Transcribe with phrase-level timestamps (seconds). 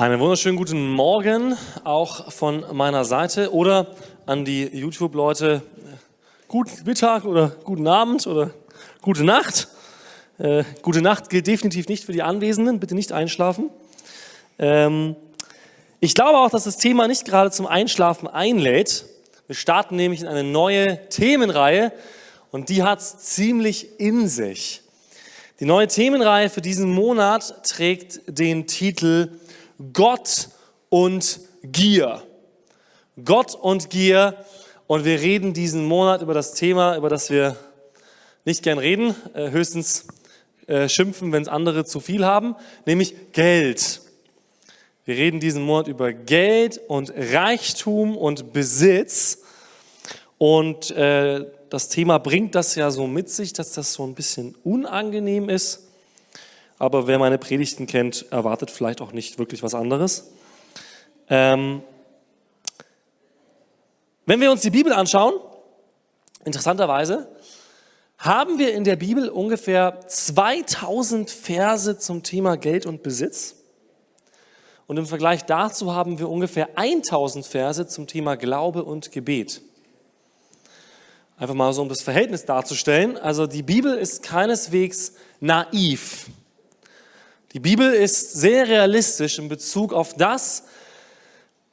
[0.00, 3.86] Einen wunderschönen guten Morgen auch von meiner Seite oder
[4.24, 5.60] an die YouTube-Leute.
[6.48, 8.50] Guten Mittag oder guten Abend oder
[9.02, 9.68] gute Nacht.
[10.38, 12.80] Äh, gute Nacht gilt definitiv nicht für die Anwesenden.
[12.80, 13.68] Bitte nicht einschlafen.
[14.58, 15.16] Ähm,
[16.00, 19.04] ich glaube auch, dass das Thema nicht gerade zum Einschlafen einlädt.
[19.48, 21.92] Wir starten nämlich in eine neue Themenreihe
[22.52, 24.80] und die hat es ziemlich in sich.
[25.60, 29.39] Die neue Themenreihe für diesen Monat trägt den Titel
[29.92, 30.48] Gott
[30.90, 32.22] und Gier.
[33.24, 34.44] Gott und Gier.
[34.86, 37.56] Und wir reden diesen Monat über das Thema, über das wir
[38.44, 40.06] nicht gern reden, äh, höchstens
[40.66, 44.00] äh, schimpfen, wenn es andere zu viel haben, nämlich Geld.
[45.04, 49.42] Wir reden diesen Monat über Geld und Reichtum und Besitz.
[50.38, 54.54] Und äh, das Thema bringt das ja so mit sich, dass das so ein bisschen
[54.64, 55.89] unangenehm ist
[56.80, 60.30] aber wer meine Predigten kennt, erwartet vielleicht auch nicht wirklich was anderes.
[61.28, 61.82] Ähm,
[64.24, 65.34] wenn wir uns die Bibel anschauen,
[66.42, 67.28] interessanterweise,
[68.16, 73.56] haben wir in der Bibel ungefähr 2000 Verse zum Thema Geld und Besitz.
[74.86, 79.60] Und im Vergleich dazu haben wir ungefähr 1000 Verse zum Thema Glaube und Gebet.
[81.36, 83.18] Einfach mal so, um das Verhältnis darzustellen.
[83.18, 86.30] Also die Bibel ist keineswegs naiv.
[87.52, 90.62] Die Bibel ist sehr realistisch in Bezug auf das,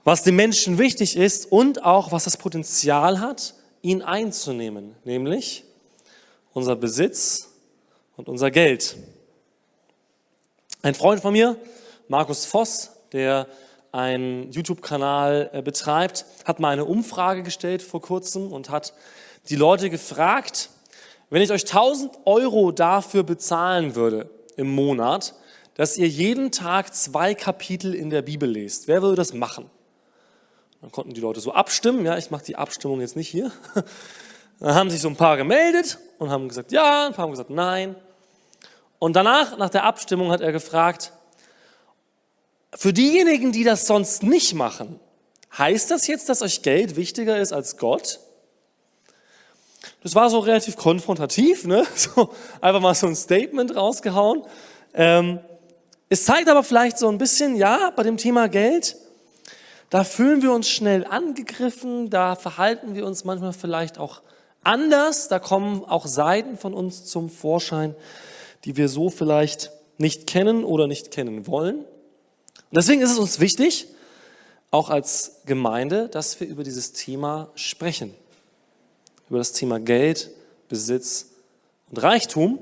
[0.03, 3.53] was dem Menschen wichtig ist und auch was das Potenzial hat,
[3.84, 5.66] ihn einzunehmen, nämlich
[6.53, 7.50] unser Besitz
[8.16, 8.97] und unser Geld.
[10.81, 11.56] Ein Freund von mir,
[12.08, 13.47] Markus Voss, der
[13.91, 18.94] einen YouTube-Kanal äh, betreibt, hat mal eine Umfrage gestellt vor kurzem und hat
[19.50, 20.72] die Leute gefragt,
[21.30, 25.36] wenn ich euch 1000 Euro dafür bezahlen würde im Monat,
[25.78, 28.88] dass ihr jeden Tag zwei Kapitel in der Bibel lest.
[28.88, 29.70] Wer würde das machen?
[30.81, 32.03] Dann konnten die Leute so abstimmen.
[32.03, 33.52] Ja, ich mache die Abstimmung jetzt nicht hier.
[34.59, 37.52] Dann haben sich so ein paar gemeldet und haben gesagt ja, ein paar haben gesagt
[37.52, 37.96] nein.
[38.97, 41.13] Und danach, nach der Abstimmung, hat er gefragt,
[42.73, 45.00] für diejenigen, die das sonst nicht machen,
[45.56, 48.19] heißt das jetzt, dass euch Geld wichtiger ist als Gott?
[50.02, 51.85] Das war so relativ konfrontativ, ne?
[51.96, 54.44] So, einfach mal so ein Statement rausgehauen.
[54.96, 55.40] Ähm,
[56.09, 58.95] es zeigt aber vielleicht so ein bisschen, ja, bei dem Thema Geld,
[59.90, 64.22] da fühlen wir uns schnell angegriffen, da verhalten wir uns manchmal vielleicht auch
[64.63, 67.96] anders, da kommen auch Seiten von uns zum Vorschein,
[68.66, 71.79] die wir so vielleicht nicht kennen oder nicht kennen wollen.
[71.79, 73.88] Und deswegen ist es uns wichtig,
[74.72, 78.13] auch als Gemeinde, dass wir über dieses Thema sprechen.
[79.29, 80.31] Über das Thema Geld,
[80.67, 81.28] Besitz
[81.90, 82.59] und Reichtum.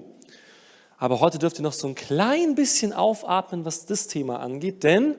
[1.06, 5.14] Aber heute dürft ihr noch so ein klein bisschen aufatmen, was das Thema angeht, denn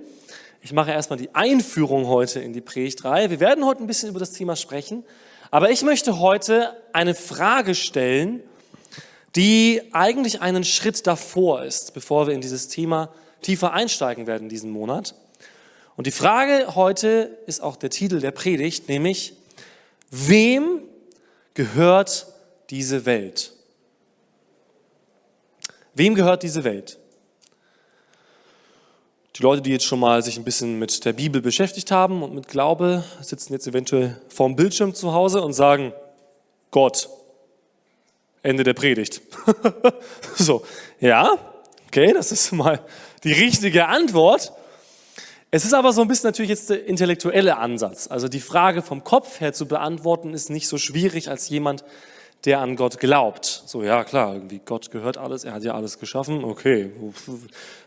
[0.60, 3.30] ich mache erstmal die Einführung heute in die Predigtreihe.
[3.30, 5.04] Wir werden heute ein bisschen über das Thema sprechen,
[5.52, 8.42] aber ich möchte heute eine Frage stellen,
[9.36, 13.10] die eigentlich einen Schritt davor ist, bevor wir in dieses Thema
[13.40, 15.14] tiefer einsteigen werden diesen Monat.
[15.94, 19.34] Und die Frage heute ist auch der Titel der Predigt, nämlich,
[20.10, 20.80] wem
[21.54, 22.26] gehört
[22.70, 23.55] diese Welt?
[25.96, 26.98] Wem gehört diese Welt?
[29.34, 32.34] Die Leute, die jetzt schon mal sich ein bisschen mit der Bibel beschäftigt haben und
[32.34, 35.94] mit Glaube, sitzen jetzt eventuell vorm Bildschirm zu Hause und sagen,
[36.70, 37.08] Gott.
[38.42, 39.22] Ende der Predigt.
[40.36, 40.66] so,
[41.00, 41.38] ja,
[41.86, 42.78] okay, das ist mal
[43.24, 44.52] die richtige Antwort.
[45.50, 48.06] Es ist aber so ein bisschen natürlich jetzt der intellektuelle Ansatz.
[48.06, 51.84] Also die Frage vom Kopf her zu beantworten ist nicht so schwierig als jemand,
[52.46, 53.64] der an Gott glaubt.
[53.66, 56.92] So, ja klar, irgendwie Gott gehört alles, er hat ja alles geschaffen, okay,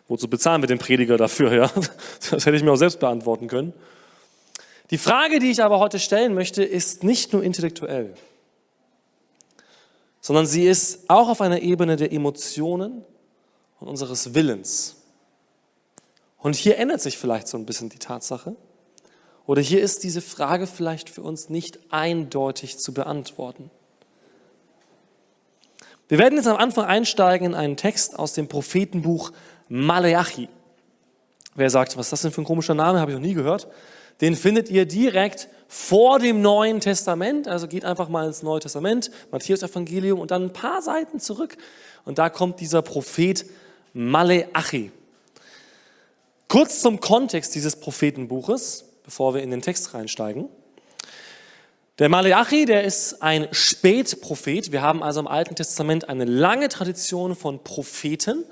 [0.08, 1.72] wozu bezahlen wir den Prediger dafür, ja?
[2.30, 3.74] Das hätte ich mir auch selbst beantworten können.
[4.92, 8.14] Die Frage, die ich aber heute stellen möchte, ist nicht nur intellektuell,
[10.20, 13.04] sondern sie ist auch auf einer Ebene der Emotionen
[13.80, 14.98] und unseres Willens.
[16.38, 18.56] Und hier ändert sich vielleicht so ein bisschen die Tatsache.
[19.46, 23.72] Oder hier ist diese Frage vielleicht für uns nicht eindeutig zu beantworten.
[26.10, 29.32] Wir werden jetzt am Anfang einsteigen in einen Text aus dem Prophetenbuch
[29.70, 30.50] Maleachi.
[31.54, 33.68] Wer sagt, was ist das denn für ein komischer Name, habe ich noch nie gehört.
[34.20, 37.48] Den findet ihr direkt vor dem Neuen Testament.
[37.48, 41.58] Also geht einfach mal ins Neue Testament, Matthäus Evangelium und dann ein paar Seiten zurück.
[42.06, 43.46] Und da kommt dieser Prophet
[43.94, 44.92] Maleachi.
[46.48, 50.50] Kurz zum Kontext dieses Prophetenbuches, bevor wir in den Text reinsteigen.
[52.00, 54.72] Der Maleachi, der ist ein Spätprophet.
[54.72, 58.46] Wir haben also im Alten Testament eine lange Tradition von Propheten.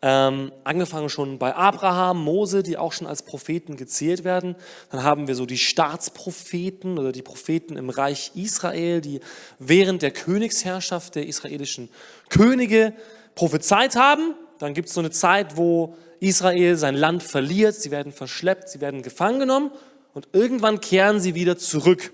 [0.00, 4.56] Ähm, angefangen schon bei Abraham, Mose, die auch schon als Propheten gezählt werden.
[4.90, 9.20] Dann haben wir so die Staatspropheten oder die Propheten im Reich Israel, die
[9.58, 11.90] während der Königsherrschaft der israelischen
[12.30, 12.94] Könige
[13.34, 14.34] prophezeit haben.
[14.58, 18.80] Dann gibt es so eine Zeit, wo Israel sein Land verliert, sie werden verschleppt, sie
[18.80, 19.70] werden gefangen genommen
[20.14, 22.10] und irgendwann kehren sie wieder zurück.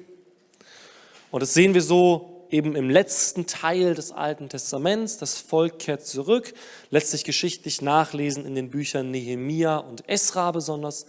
[1.37, 5.19] Und das sehen wir so eben im letzten Teil des Alten Testaments.
[5.19, 6.55] Das Volk kehrt zurück,
[6.89, 11.05] letztlich geschichtlich nachlesen in den Büchern Nehemia und Esra besonders.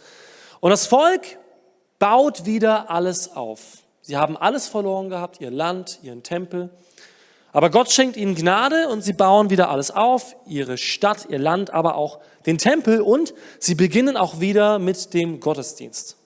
[0.60, 1.22] Und das Volk
[1.98, 3.62] baut wieder alles auf.
[4.02, 6.72] Sie haben alles verloren gehabt, ihr Land, ihren Tempel.
[7.54, 11.70] Aber Gott schenkt ihnen Gnade und sie bauen wieder alles auf, ihre Stadt, ihr Land,
[11.70, 16.18] aber auch den Tempel und sie beginnen auch wieder mit dem Gottesdienst.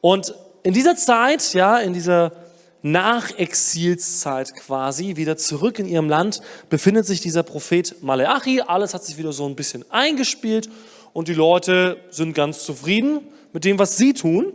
[0.00, 2.45] Und in dieser Zeit, ja, in dieser
[2.82, 8.60] Nachexilszeit quasi, wieder zurück in ihrem Land, befindet sich dieser Prophet Maleachi.
[8.60, 10.68] Alles hat sich wieder so ein bisschen eingespielt
[11.12, 13.20] und die Leute sind ganz zufrieden
[13.52, 14.52] mit dem, was sie tun.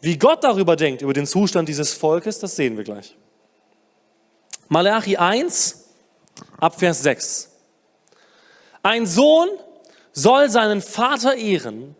[0.00, 3.16] Wie Gott darüber denkt, über den Zustand dieses Volkes, das sehen wir gleich.
[4.68, 5.84] Maleachi 1,
[6.58, 7.50] Abvers 6.
[8.82, 9.48] Ein Sohn
[10.12, 11.96] soll seinen Vater ehren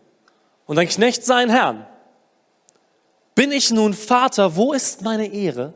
[0.65, 1.85] und ein Knecht seinen Herrn.
[3.35, 5.73] Bin ich nun Vater, wo ist meine Ehre?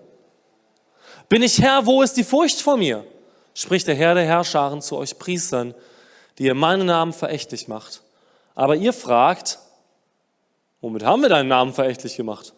[1.27, 3.05] Bin ich Herr, wo ist die Furcht vor mir?
[3.53, 5.75] Spricht der Herr der Herrscharen zu euch Priestern,
[6.37, 8.01] die ihr meinen Namen verächtlich macht.
[8.55, 9.59] Aber ihr fragt,
[10.79, 12.53] womit haben wir deinen Namen verächtlich gemacht?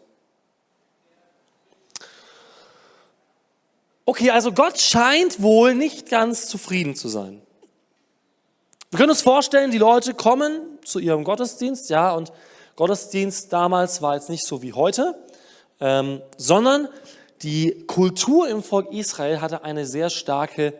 [4.05, 7.41] Okay, also Gott scheint wohl nicht ganz zufrieden zu sein.
[8.91, 12.31] Wir können uns vorstellen, die Leute kommen zu ihrem Gottesdienst, ja, und
[12.81, 15.13] Gottesdienst damals war jetzt nicht so wie heute,
[15.79, 16.89] ähm, sondern
[17.43, 20.73] die Kultur im Volk Israel hatte eine sehr starke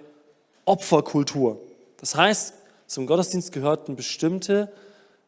[0.66, 1.62] Opferkultur.
[1.98, 2.56] Das heißt,
[2.88, 4.74] zum Gottesdienst gehörten bestimmte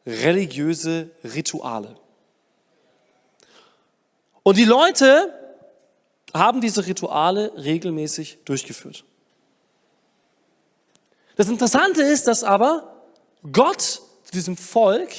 [0.04, 1.94] religiöse Rituale.
[4.42, 5.32] Und die Leute
[6.34, 9.04] haben diese Rituale regelmäßig durchgeführt.
[11.36, 12.96] Das Interessante ist, dass aber
[13.52, 13.80] Gott
[14.24, 15.10] zu diesem Volk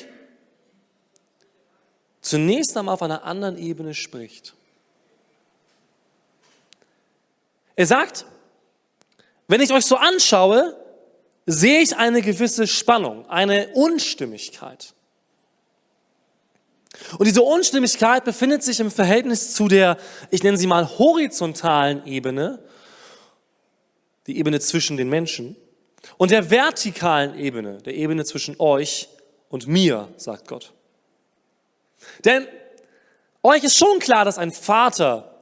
[2.25, 4.55] zunächst einmal auf einer anderen Ebene spricht.
[7.75, 8.25] Er sagt,
[9.47, 10.75] wenn ich euch so anschaue,
[11.45, 14.93] sehe ich eine gewisse Spannung, eine Unstimmigkeit.
[17.17, 19.97] Und diese Unstimmigkeit befindet sich im Verhältnis zu der,
[20.31, 22.59] ich nenne sie mal horizontalen Ebene,
[24.25, 25.55] die Ebene zwischen den Menschen,
[26.17, 29.09] und der vertikalen Ebene, der Ebene zwischen euch
[29.49, 30.71] und mir, sagt Gott.
[32.23, 32.47] Denn
[33.43, 35.39] euch ist schon klar, dass ein Vater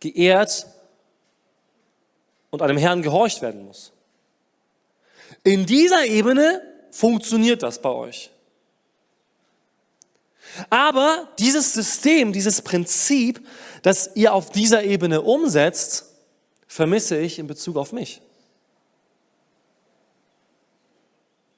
[0.00, 0.66] geehrt
[2.50, 3.92] und einem Herrn gehorcht werden muss.
[5.44, 8.30] In dieser Ebene funktioniert das bei euch.
[10.68, 13.46] Aber dieses System, dieses Prinzip,
[13.82, 16.06] das ihr auf dieser Ebene umsetzt,
[16.66, 18.20] vermisse ich in Bezug auf mich.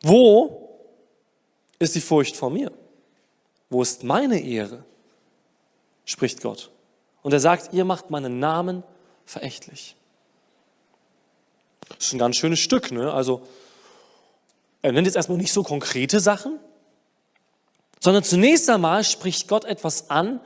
[0.03, 0.79] Wo
[1.79, 2.71] ist die Furcht vor mir?
[3.75, 4.85] Wo ist meine Ehre?
[6.05, 6.71] spricht Gott.
[7.23, 8.85] Und er sagt, ihr macht meinen Namen
[9.27, 9.97] verächtlich.
[11.89, 13.13] Das ist ein ganz schönes Stück, ne?
[13.13, 13.43] Also,
[14.81, 16.61] er nennt jetzt erstmal nicht so konkrete Sachen,
[17.99, 20.39] sondern zunächst einmal spricht Gott etwas an,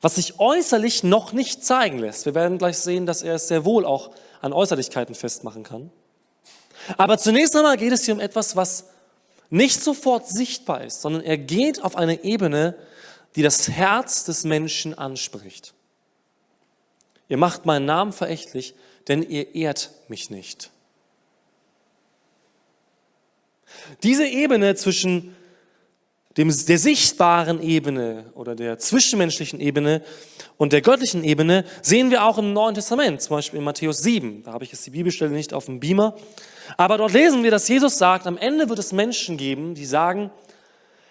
[0.00, 2.24] was sich äußerlich noch nicht zeigen lässt.
[2.24, 4.10] Wir werden gleich sehen, dass er es sehr wohl auch
[4.40, 5.90] an Äußerlichkeiten festmachen kann.
[6.96, 8.86] Aber zunächst einmal geht es hier um etwas, was
[9.50, 12.76] nicht sofort sichtbar ist, sondern er geht auf eine Ebene,
[13.36, 15.74] die das Herz des Menschen anspricht.
[17.28, 18.74] Ihr macht meinen Namen verächtlich,
[19.08, 20.70] denn ihr ehrt mich nicht.
[24.02, 25.36] Diese Ebene zwischen
[26.36, 30.02] dem, der sichtbaren Ebene oder der zwischenmenschlichen Ebene
[30.56, 34.44] und der göttlichen Ebene sehen wir auch im Neuen Testament, zum Beispiel in Matthäus 7.
[34.44, 36.16] Da habe ich jetzt die Bibelstelle nicht auf dem Beamer.
[36.76, 40.30] Aber dort lesen wir, dass Jesus sagt, am Ende wird es Menschen geben, die sagen,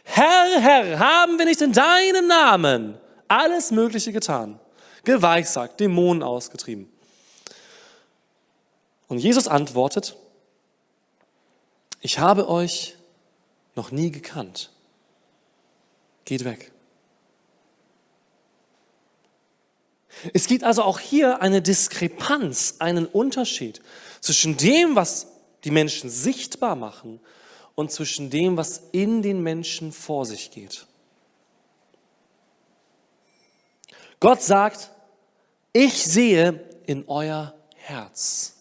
[0.03, 2.97] Herr, Herr, haben wir nicht in deinem Namen
[3.27, 4.59] alles Mögliche getan,
[5.03, 6.91] geweissagt, Dämonen ausgetrieben.
[9.07, 10.15] Und Jesus antwortet,
[12.01, 12.95] ich habe euch
[13.75, 14.71] noch nie gekannt.
[16.25, 16.71] Geht weg.
[20.33, 23.81] Es gibt also auch hier eine Diskrepanz, einen Unterschied
[24.19, 25.27] zwischen dem, was
[25.63, 27.19] die Menschen sichtbar machen
[27.75, 30.85] und zwischen dem, was in den Menschen vor sich geht.
[34.19, 34.91] Gott sagt,
[35.71, 38.55] ich sehe in euer Herz.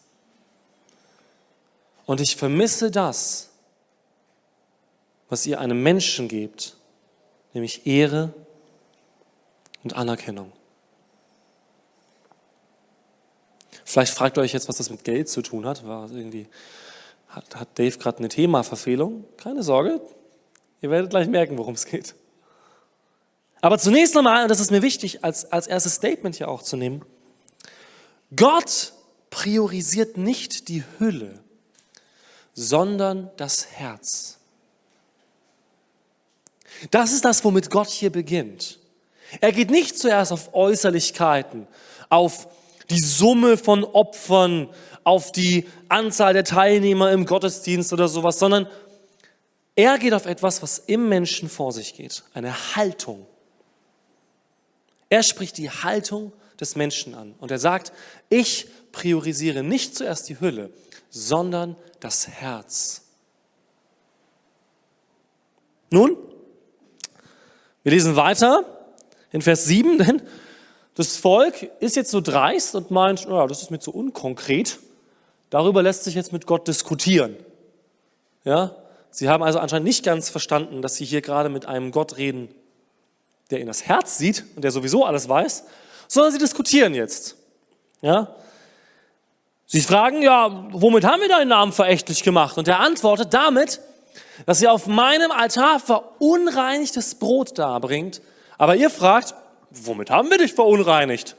[2.07, 3.51] Und ich vermisse das,
[5.29, 6.78] was ihr einem Menschen gebt,
[7.55, 8.33] nämlich Ehre
[9.85, 10.53] und Anerkennung.
[13.85, 15.87] Vielleicht fragt ihr euch jetzt, was das mit Geld zu tun hat.
[15.87, 16.47] War irgendwie,
[17.29, 19.25] hat, hat Dave gerade eine Themaverfehlung?
[19.39, 20.01] Keine Sorge,
[20.83, 22.15] ihr werdet gleich merken, worum es geht.
[23.61, 26.77] Aber zunächst einmal, und das ist mir wichtig, als, als erstes Statement hier auch zu
[26.77, 27.05] nehmen,
[28.37, 28.93] Gott
[29.31, 31.43] priorisiert nicht die Hülle,
[32.55, 34.38] sondern das Herz.
[36.91, 38.79] Das ist das, womit Gott hier beginnt.
[39.41, 41.67] Er geht nicht zuerst auf Äußerlichkeiten,
[42.09, 42.49] auf
[42.91, 44.69] die Summe von Opfern,
[45.05, 48.69] auf die Anzahl der Teilnehmer im Gottesdienst oder sowas, sondern
[49.75, 53.27] er geht auf etwas, was im Menschen vor sich geht, eine Haltung.
[55.09, 57.93] Er spricht die Haltung des Menschen an und er sagt,
[58.29, 60.71] ich priorisiere nicht zuerst die Hülle,
[61.11, 63.03] sondern das Herz.
[65.91, 66.17] Nun,
[67.89, 68.65] wir lesen weiter
[69.33, 70.21] in Vers 7, denn
[70.95, 74.79] das Volk ist jetzt so dreist und meint, ja, das ist mir zu unkonkret.
[75.49, 77.35] Darüber lässt sich jetzt mit Gott diskutieren.
[78.45, 78.75] Ja?
[79.11, 82.55] Sie haben also anscheinend nicht ganz verstanden, dass sie hier gerade mit einem Gott reden,
[83.51, 85.65] der in das Herz sieht und der sowieso alles weiß,
[86.09, 87.37] sondern sie diskutieren jetzt.
[88.03, 88.35] Ja?
[89.65, 92.59] Sie fragen, ja, womit haben wir deinen Namen verächtlich gemacht?
[92.59, 93.81] Und er antwortet damit,
[94.47, 98.21] dass ihr auf meinem Altar verunreinigtes Brot darbringt,
[98.57, 99.35] aber ihr fragt,
[99.71, 101.37] womit haben wir dich verunreinigt?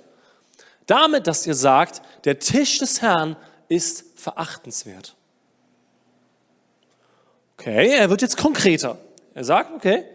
[0.86, 3.36] Damit, dass ihr sagt, der Tisch des Herrn
[3.68, 5.16] ist verachtenswert.
[7.58, 8.98] Okay, er wird jetzt konkreter.
[9.34, 10.06] Er sagt, okay,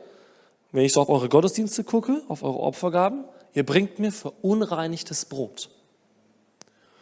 [0.73, 5.71] wenn ich so auf eure Gottesdienste gucke, auf eure Opfergaben, ihr bringt mir verunreinigtes Brot.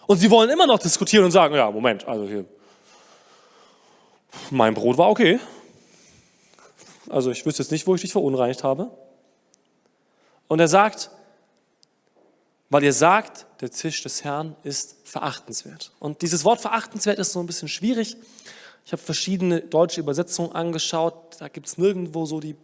[0.07, 2.45] Und sie wollen immer noch diskutieren und sagen, ja, Moment, also hier,
[4.51, 5.39] mein Brot war okay.
[7.09, 8.91] Also ich wüsste jetzt nicht, wo ich dich verunreinigt habe.
[10.49, 11.11] Und er sagt,
[12.71, 15.93] weil ihr sagt, der Tisch des Herrn ist verachtenswert.
[15.99, 18.17] Und dieses Wort verachtenswert ist so ein bisschen schwierig.
[18.85, 21.37] Ich habe verschiedene deutsche Übersetzungen angeschaut.
[21.39, 22.57] Da gibt es nirgendwo so die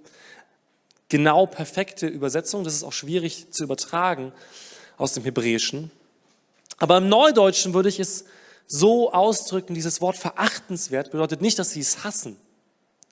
[1.09, 2.65] genau perfekte Übersetzung.
[2.65, 4.33] Das ist auch schwierig zu übertragen
[4.97, 5.91] aus dem Hebräischen.
[6.79, 8.25] Aber im Neudeutschen würde ich es
[8.69, 12.37] so ausdrücken, dieses Wort verachtenswert bedeutet nicht, dass sie es hassen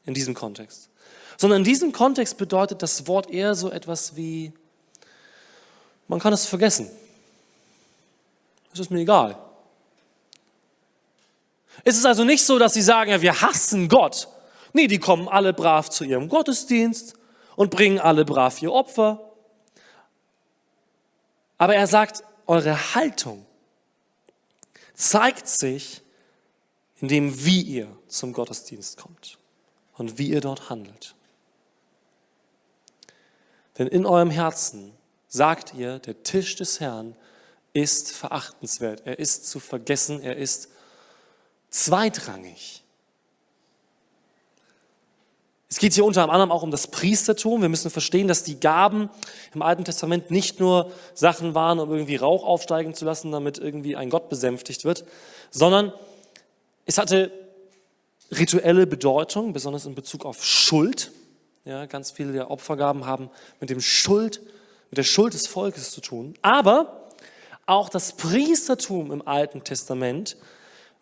[0.05, 0.91] in diesem Kontext,
[1.39, 4.53] sondern in diesem Kontext bedeutet das Wort eher so etwas wie,
[6.09, 6.89] man kann es vergessen.
[8.73, 9.39] Es ist mir egal.
[11.85, 14.29] Es ist also nicht so, dass sie sagen, ja, wir hassen Gott.
[14.75, 17.15] Nee, die kommen alle brav zu ihrem Gottesdienst
[17.57, 19.33] und bringen alle brav ihr Opfer.
[21.57, 23.46] Aber er sagt, eure Haltung
[24.97, 26.03] zeigt sich
[26.97, 29.39] in dem, wie ihr zum Gottesdienst kommt
[29.95, 31.15] und wie ihr dort handelt.
[33.79, 34.95] Denn in eurem Herzen
[35.29, 37.15] sagt ihr, der Tisch des Herrn
[37.75, 40.71] ist verachtenswert, er ist zu vergessen, er ist
[41.69, 42.83] zweitrangig.
[45.77, 47.61] Es geht hier unter anderem auch um das Priestertum.
[47.61, 49.11] Wir müssen verstehen, dass die Gaben
[49.55, 53.95] im Alten Testament nicht nur Sachen waren, um irgendwie Rauch aufsteigen zu lassen, damit irgendwie
[53.95, 55.05] ein Gott besänftigt wird,
[55.51, 55.93] sondern
[56.87, 57.31] es hatte
[58.31, 61.13] rituelle Bedeutung, besonders in Bezug auf Schuld.
[61.67, 63.29] Ja, ganz viele der Opfergaben haben
[63.61, 64.41] mit dem Schuld,
[64.89, 66.37] mit der Schuld des Volkes zu tun.
[66.41, 67.11] Aber
[67.67, 70.39] auch das Priestertum im Alten Testament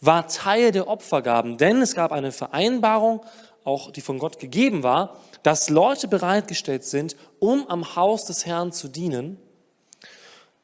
[0.01, 3.21] war Teil der Opfergaben, denn es gab eine Vereinbarung
[3.65, 8.73] auch die von Gott gegeben war, dass Leute bereitgestellt sind, um am Haus des Herrn
[8.73, 9.39] zu dienen.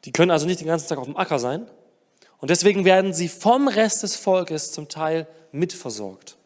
[0.05, 1.67] Die können also nicht den ganzen Tag auf dem Acker sein.
[2.39, 6.37] Und deswegen werden sie vom Rest des Volkes zum Teil mitversorgt.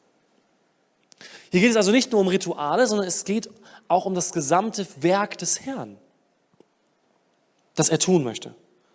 [1.51, 3.49] Hier geht es also nicht nur um Rituale, sondern es geht
[3.87, 5.97] auch um das gesamte Werk des Herrn,
[7.77, 8.55] das er tun möchte.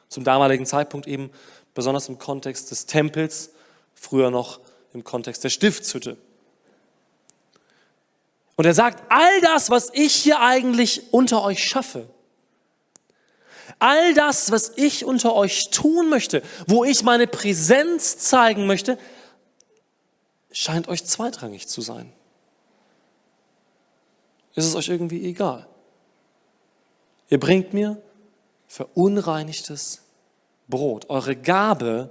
[0.09, 1.29] Zum damaligen Zeitpunkt eben
[1.73, 3.51] besonders im Kontext des Tempels,
[3.93, 4.59] früher noch
[4.93, 6.17] im Kontext der Stiftshütte.
[8.59, 12.09] Und er sagt, all das, was ich hier eigentlich unter euch schaffe,
[13.79, 18.99] all das, was ich unter euch tun möchte, wo ich meine Präsenz zeigen möchte,
[20.51, 22.11] scheint euch zweitrangig zu sein.
[24.55, 25.65] Ist es euch irgendwie egal?
[27.29, 28.03] Ihr bringt mir
[28.67, 30.01] verunreinigtes
[30.67, 31.09] Brot.
[31.09, 32.09] Eure Gabe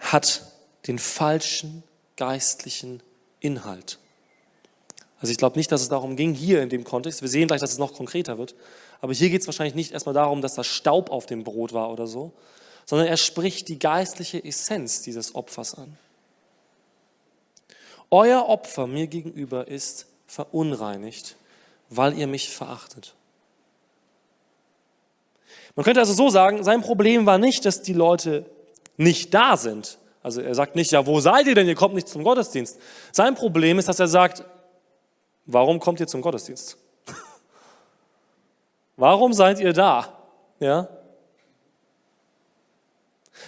[0.00, 0.42] hat
[0.86, 1.82] den falschen
[2.16, 3.02] geistlichen
[3.40, 3.98] Inhalt.
[5.20, 7.60] Also ich glaube nicht, dass es darum ging, hier in dem Kontext, wir sehen gleich,
[7.60, 8.54] dass es noch konkreter wird,
[9.00, 11.92] aber hier geht es wahrscheinlich nicht erstmal darum, dass da Staub auf dem Brot war
[11.92, 12.32] oder so,
[12.86, 15.96] sondern er spricht die geistliche Essenz dieses Opfers an.
[18.10, 21.36] euer Opfer mir gegenüber ist verunreinigt,
[21.90, 23.14] weil ihr mich verachtet.
[25.76, 28.46] Man könnte also so sagen, sein Problem war nicht, dass die Leute
[28.96, 29.98] nicht da sind.
[30.22, 31.68] Also er sagt nicht, ja, wo seid ihr denn?
[31.68, 32.78] Ihr kommt nicht zum Gottesdienst.
[33.12, 34.44] Sein Problem ist, dass er sagt,
[35.46, 36.76] warum kommt ihr zum Gottesdienst?
[38.96, 40.16] warum seid ihr da?
[40.58, 40.88] Ja?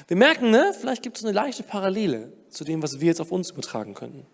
[0.08, 3.32] Wir merken, ne, vielleicht gibt es eine leichte Parallele zu dem, was wir jetzt auf
[3.32, 4.26] uns übertragen könnten.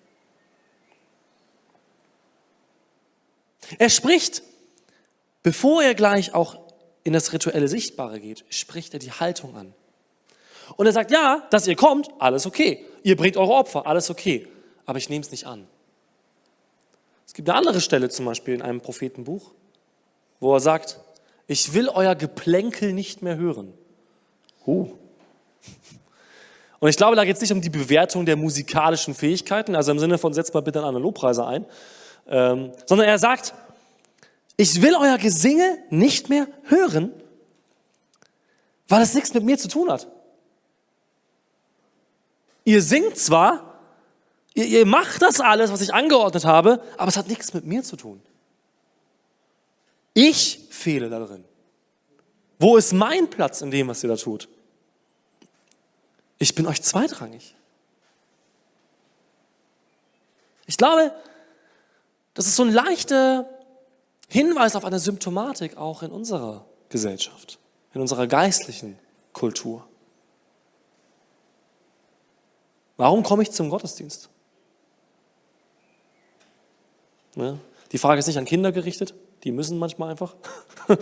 [3.78, 4.42] Er spricht,
[5.42, 6.58] bevor er gleich auch
[7.04, 9.74] in das rituelle Sichtbare geht, spricht er die Haltung an.
[10.76, 12.84] Und er sagt, ja, dass ihr kommt, alles okay.
[13.02, 14.46] Ihr bringt eure Opfer, alles okay.
[14.86, 15.66] Aber ich nehme es nicht an.
[17.28, 19.52] Es gibt eine andere Stelle zum Beispiel in einem Prophetenbuch,
[20.40, 20.98] wo er sagt,
[21.46, 23.74] ich will euer Geplänkel nicht mehr hören.
[24.66, 24.88] Uh.
[26.80, 29.98] Und ich glaube, da geht es nicht um die Bewertung der musikalischen Fähigkeiten, also im
[29.98, 31.66] Sinne von setzt mal bitte einen Lobpreiser ein,
[32.28, 33.52] ähm, sondern er sagt,
[34.56, 37.12] ich will euer Gesinge nicht mehr hören,
[38.88, 40.08] weil es nichts mit mir zu tun hat.
[42.64, 43.67] Ihr singt zwar,
[44.54, 47.82] ihr, ihr macht das alles, was ich angeordnet habe, aber es hat nichts mit mir
[47.82, 48.20] zu tun.
[50.14, 51.44] Ich fehle darin.
[52.58, 54.48] Wo ist mein Platz in dem, was ihr da tut?
[56.38, 57.54] Ich bin euch zweitrangig.
[60.66, 61.12] Ich glaube,
[62.34, 63.48] das ist so ein leichter
[64.28, 67.58] Hinweis auf eine Symptomatik auch in unserer Gesellschaft,
[67.94, 68.98] in unserer geistlichen
[69.32, 69.88] Kultur.
[72.96, 74.28] Warum komme ich zum Gottesdienst?
[77.34, 77.58] Ne?
[77.92, 80.34] Die Frage ist nicht an Kinder gerichtet, die müssen manchmal einfach.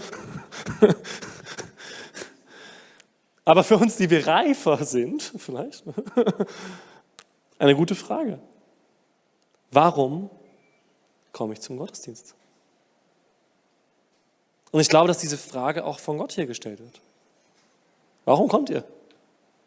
[3.45, 5.85] Aber für uns, die wir reifer sind, vielleicht,
[7.59, 8.41] eine gute Frage.
[9.71, 10.31] Warum
[11.33, 12.35] komme ich zum Gottesdienst?
[14.73, 17.01] Und ich glaube, dass diese Frage auch von Gott hier gestellt wird.
[18.25, 18.85] Warum kommt ihr,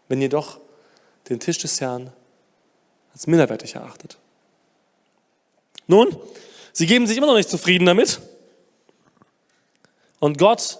[0.09, 0.59] wenn ihr doch
[1.29, 2.11] den Tisch des Herrn
[3.13, 4.17] als minderwertig erachtet?
[5.89, 6.15] Nun,
[6.71, 8.21] sie geben sich immer noch nicht zufrieden damit.
[10.19, 10.77] Und Gott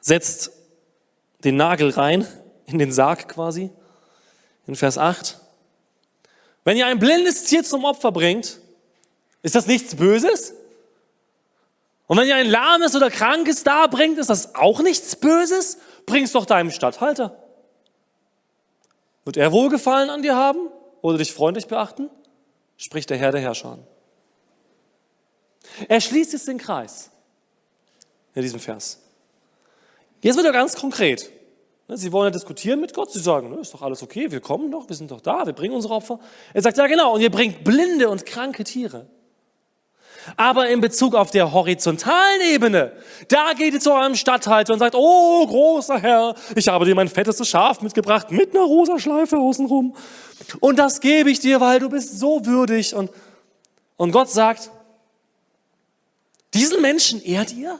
[0.00, 0.50] setzt
[1.44, 2.26] den Nagel rein
[2.66, 3.70] in den Sarg quasi,
[4.66, 5.38] in Vers 8.
[6.64, 8.58] Wenn ihr ein blindes Tier zum Opfer bringt,
[9.44, 10.54] ist das nichts Böses?
[12.08, 15.78] Und wenn ihr ein lahmes oder krankes darbringt, ist das auch nichts Böses?
[16.04, 17.40] Bring's doch deinem Statthalter.
[19.24, 20.68] Wird er Wohlgefallen an dir haben
[21.00, 22.10] oder dich freundlich beachten?
[22.78, 23.86] Spricht der Herr der Herrscher an.
[25.88, 27.10] Er schließt jetzt den Kreis
[28.34, 29.00] in diesem Vers.
[30.22, 31.30] Jetzt wird er ganz konkret.
[31.88, 33.12] Sie wollen ja diskutieren mit Gott.
[33.12, 35.74] Sie sagen, ist doch alles okay, wir kommen doch, wir sind doch da, wir bringen
[35.74, 36.20] unsere Opfer.
[36.54, 39.06] Er sagt, ja genau, und ihr bringt blinde und kranke Tiere.
[40.36, 42.92] Aber in Bezug auf der horizontalen Ebene,
[43.28, 47.08] da geht ihr zu eurem Stadthalter und sagt, oh, großer Herr, ich habe dir mein
[47.08, 49.94] fettestes Schaf mitgebracht mit einer rosa Schleife außenrum.
[50.60, 52.94] Und das gebe ich dir, weil du bist so würdig.
[52.94, 53.10] Und,
[53.96, 54.70] und Gott sagt,
[56.54, 57.78] diesen Menschen ehrt ihr?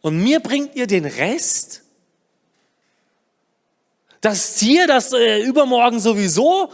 [0.00, 1.82] Und mir bringt ihr den Rest?
[4.20, 6.70] Das Tier, das äh, übermorgen sowieso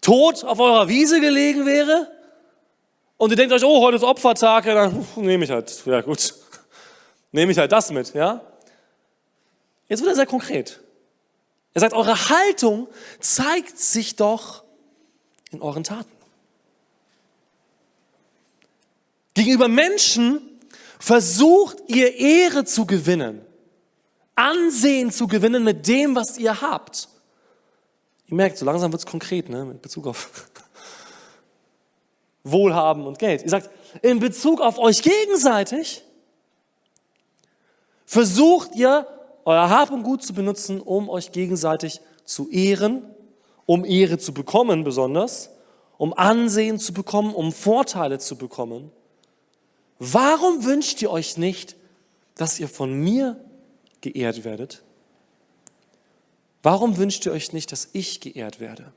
[0.00, 2.10] tot auf eurer Wiese gelegen wäre?
[3.20, 6.34] Und ihr denkt euch, oh, heute ist Opfertag, ja, dann nehme ich halt, ja gut,
[7.32, 8.40] nehme ich halt das mit, ja.
[9.90, 10.80] Jetzt wird er sehr konkret.
[11.74, 12.88] Er sagt, eure Haltung
[13.20, 14.64] zeigt sich doch
[15.50, 16.10] in euren Taten.
[19.34, 20.58] Gegenüber Menschen
[20.98, 23.44] versucht ihr Ehre zu gewinnen,
[24.34, 27.10] Ansehen zu gewinnen mit dem, was ihr habt.
[28.28, 30.49] Ihr merkt, so langsam wird es konkret, ne, mit Bezug auf
[32.44, 33.42] Wohlhaben und Geld.
[33.42, 33.70] Ihr sagt,
[34.02, 36.02] in Bezug auf euch gegenseitig
[38.06, 39.06] versucht ihr,
[39.44, 43.04] euer Hab und Gut zu benutzen, um euch gegenseitig zu ehren,
[43.66, 45.50] um Ehre zu bekommen besonders,
[45.96, 48.90] um Ansehen zu bekommen, um Vorteile zu bekommen.
[49.98, 51.76] Warum wünscht ihr euch nicht,
[52.36, 53.38] dass ihr von mir
[54.00, 54.82] geehrt werdet?
[56.62, 58.92] Warum wünscht ihr euch nicht, dass ich geehrt werde?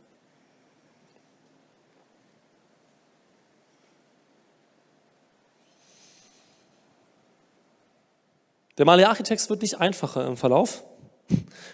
[8.77, 10.83] Der Malachi-Text wird nicht einfacher im Verlauf.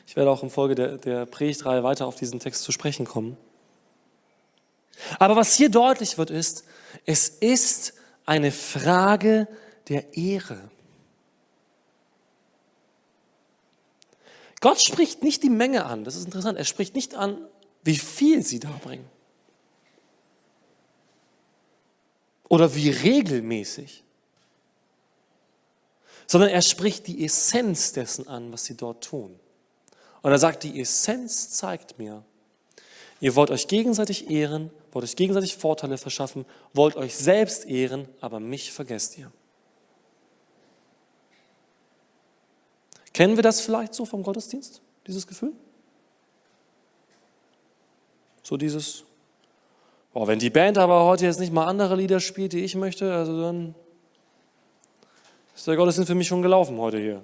[0.06, 3.38] Ich werde auch im Folge der, der Predigtreihe weiter auf diesen Text zu sprechen kommen.
[5.18, 6.66] Aber was hier deutlich wird, ist,
[7.06, 7.94] es ist
[8.26, 9.48] eine Frage
[9.88, 10.70] der Ehre.
[14.62, 17.38] Gott spricht nicht die Menge an, das ist interessant, er spricht nicht an
[17.84, 19.08] wie viel sie darbringen.
[22.48, 24.04] Oder wie regelmäßig.
[26.32, 29.40] Sondern er spricht die Essenz dessen an, was sie dort tun.
[30.22, 32.24] Und er sagt, die Essenz zeigt mir,
[33.20, 38.40] ihr wollt euch gegenseitig ehren, wollt euch gegenseitig Vorteile verschaffen, wollt euch selbst ehren, aber
[38.40, 39.32] mich vergesst ihr.
[43.12, 45.54] Kennen wir das vielleicht so vom Gottesdienst, dieses Gefühl?
[48.44, 49.04] So dieses,
[50.14, 53.12] boah, wenn die Band aber heute jetzt nicht mal andere Lieder spielt, die ich möchte,
[53.12, 53.74] also dann
[55.60, 57.22] ist der Gottesdienst für mich schon gelaufen heute hier.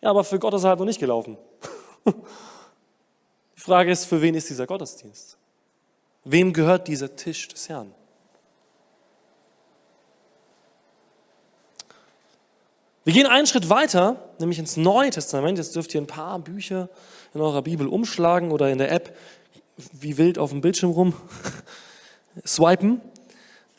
[0.00, 1.36] Ja, aber für Gott ist er halt noch nicht gelaufen.
[3.56, 5.36] Die Frage ist, für wen ist dieser Gottesdienst?
[6.24, 7.94] Wem gehört dieser Tisch des Herrn?
[13.04, 15.58] Wir gehen einen Schritt weiter, nämlich ins Neue Testament.
[15.58, 16.88] Jetzt dürft ihr ein paar Bücher
[17.34, 19.14] in eurer Bibel umschlagen oder in der App
[19.92, 21.12] wie wild auf dem Bildschirm rum
[22.46, 23.02] swipen,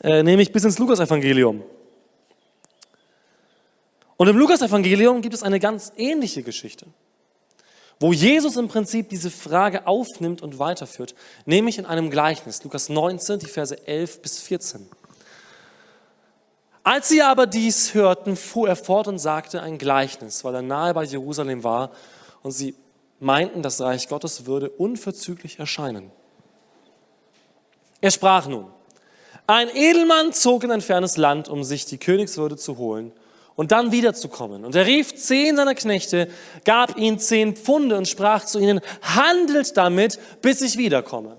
[0.00, 1.64] äh, nämlich bis ins Lukas-Evangelium.
[4.16, 6.86] Und im Lukas-Evangelium gibt es eine ganz ähnliche Geschichte,
[8.00, 13.40] wo Jesus im Prinzip diese Frage aufnimmt und weiterführt, nämlich in einem Gleichnis, Lukas 19,
[13.40, 14.88] die Verse 11 bis 14.
[16.82, 20.94] Als sie aber dies hörten, fuhr er fort und sagte ein Gleichnis, weil er nahe
[20.94, 21.90] bei Jerusalem war
[22.42, 22.74] und sie
[23.18, 26.10] meinten, das Reich Gottes würde unverzüglich erscheinen.
[28.00, 28.66] Er sprach nun,
[29.46, 33.12] ein Edelmann zog in ein fernes Land, um sich die Königswürde zu holen
[33.56, 34.64] und dann wiederzukommen.
[34.64, 36.28] Und er rief zehn seiner Knechte,
[36.64, 41.38] gab ihnen zehn Pfunde und sprach zu ihnen, handelt damit, bis ich wiederkomme.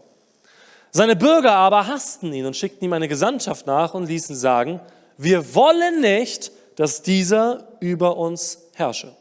[0.92, 4.82] Seine Bürger aber hassten ihn und schickten ihm eine Gesandtschaft nach und ließen sagen,
[5.18, 9.16] wir wollen nicht, dass dieser über uns herrsche.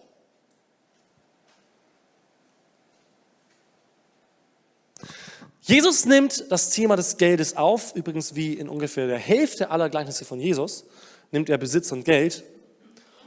[5.62, 10.24] Jesus nimmt das Thema des Geldes auf, übrigens wie in ungefähr der Hälfte aller Gleichnisse
[10.24, 10.84] von Jesus,
[11.32, 12.44] nimmt er Besitz und Geld.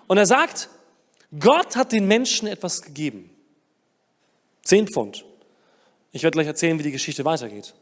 [0.10, 0.70] Und er sagt,
[1.40, 3.30] Gott hat den Menschen etwas gegeben.
[4.64, 5.24] Zehn Pfund.
[6.12, 7.76] Ich werde gleich erzählen, wie die Geschichte weitergeht.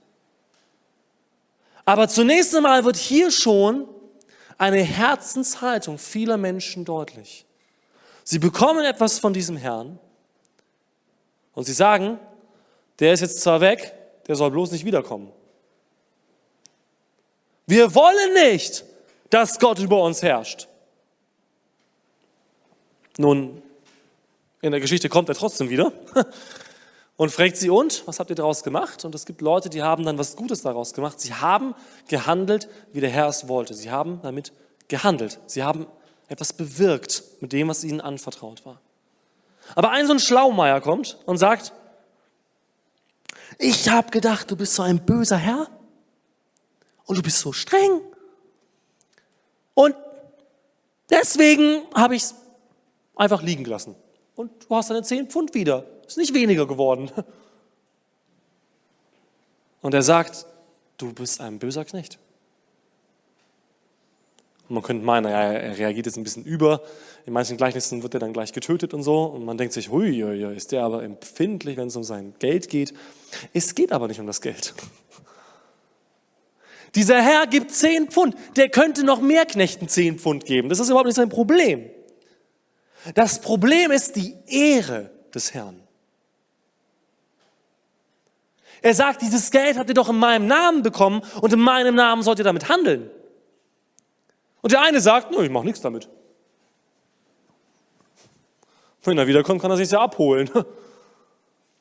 [1.85, 3.87] Aber zunächst einmal wird hier schon
[4.57, 7.45] eine Herzenshaltung vieler Menschen deutlich.
[8.25, 9.97] Sie bekommen etwas von diesem Herrn
[11.53, 12.19] und sie sagen,
[12.99, 13.93] der ist jetzt zwar weg,
[14.27, 15.31] der soll bloß nicht wiederkommen.
[17.67, 18.83] Wir wollen nicht,
[19.29, 20.67] dass Gott über uns herrscht.
[23.17, 23.61] Nun,
[24.61, 25.91] in der Geschichte kommt er trotzdem wieder
[27.17, 29.05] und fragt sie, und, was habt ihr daraus gemacht?
[29.05, 31.19] Und es gibt Leute, die haben dann was Gutes daraus gemacht.
[31.19, 31.75] Sie haben
[32.07, 33.73] gehandelt, wie der Herr es wollte.
[33.73, 34.53] Sie haben damit
[34.87, 35.39] gehandelt.
[35.47, 35.87] Sie haben
[36.27, 38.81] etwas bewirkt mit dem, was ihnen anvertraut war.
[39.75, 41.73] Aber ein so ein Schlaumeier kommt und sagt,
[43.57, 45.67] ich habe gedacht, du bist so ein böser Herr
[47.05, 48.01] und du bist so streng.
[49.73, 49.95] Und
[51.09, 52.35] deswegen habe ich es
[53.17, 53.95] einfach liegen gelassen.
[54.35, 55.85] Und du hast deine 10 Pfund wieder.
[56.05, 57.09] Ist nicht weniger geworden.
[59.81, 60.45] Und er sagt,
[60.97, 62.19] du bist ein böser Knecht.
[64.69, 66.81] Und man könnte meinen, ja, er reagiert jetzt ein bisschen über.
[67.25, 69.23] In manchen Gleichnissen wird er dann gleich getötet und so.
[69.23, 70.21] Und man denkt sich, hui,
[70.55, 72.93] ist der aber empfindlich, wenn es um sein Geld geht.
[73.53, 74.73] Es geht aber nicht um das Geld.
[76.95, 78.35] Dieser Herr gibt zehn Pfund.
[78.55, 80.69] Der könnte noch mehr Knechten zehn Pfund geben.
[80.69, 81.89] Das ist überhaupt nicht sein Problem.
[83.13, 85.81] Das Problem ist die Ehre des Herrn.
[88.81, 92.21] Er sagt, dieses Geld habt ihr doch in meinem Namen bekommen und in meinem Namen
[92.21, 93.09] sollt ihr damit handeln.
[94.61, 96.09] Und der eine sagt, ich mache nichts damit.
[99.03, 100.49] Wenn er wiederkommt, kann er sich ja abholen.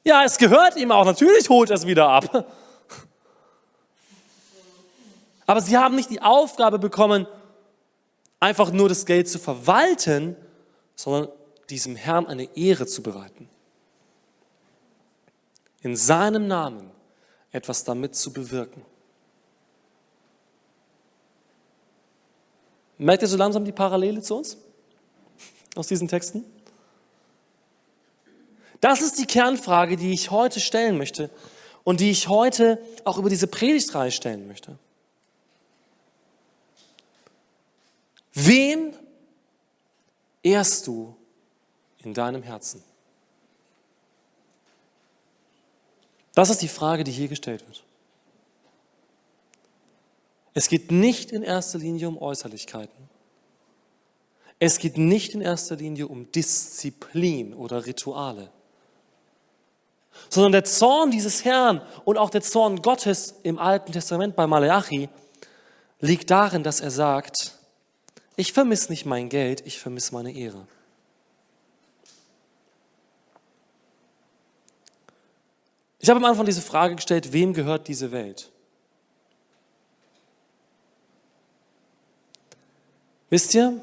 [0.04, 1.04] Ja, es gehört ihm auch.
[1.04, 2.46] Natürlich holt er es wieder ab.
[5.46, 7.26] Aber sie haben nicht die Aufgabe bekommen,
[8.38, 10.36] einfach nur das Geld zu verwalten,
[10.96, 11.28] sondern
[11.70, 13.48] diesem Herrn eine Ehre zu bereiten.
[15.82, 16.90] In seinem Namen
[17.52, 18.84] etwas damit zu bewirken.
[22.98, 24.56] Merkt ihr so langsam die Parallele zu uns
[25.74, 26.44] aus diesen Texten?
[28.80, 31.30] Das ist die Kernfrage, die ich heute stellen möchte
[31.84, 34.78] und die ich heute auch über diese Predigtreihe stellen möchte.
[38.32, 38.94] Wen
[40.46, 41.16] ehrst du
[41.98, 42.82] in deinem Herzen?
[46.34, 47.82] Das ist die Frage, die hier gestellt wird.
[50.54, 53.08] Es geht nicht in erster Linie um Äußerlichkeiten.
[54.58, 58.50] Es geht nicht in erster Linie um Disziplin oder Rituale,
[60.30, 65.10] sondern der Zorn dieses Herrn und auch der Zorn Gottes im Alten Testament bei Malachi
[66.00, 67.55] liegt darin, dass er sagt,
[68.36, 70.66] ich vermisse nicht mein Geld, ich vermisse meine Ehre.
[75.98, 78.52] Ich habe am Anfang diese Frage gestellt, wem gehört diese Welt?
[83.28, 83.82] Wisst ihr,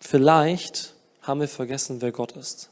[0.00, 2.68] vielleicht haben wir vergessen, wer Gott ist.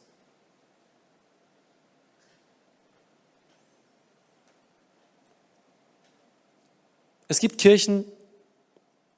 [7.29, 8.05] Es gibt Kirchen,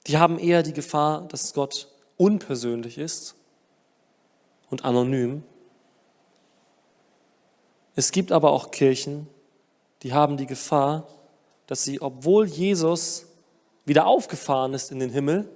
[0.09, 3.37] die haben eher die Gefahr, dass Gott unpersönlich ist
[4.71, 5.44] und anonym.
[7.94, 9.29] Es gibt aber auch Kirchen,
[10.03, 11.07] die haben die Gefahr,
[11.66, 13.27] dass sie, obwohl Jesus
[13.85, 15.51] wieder aufgefahren ist in den Himmel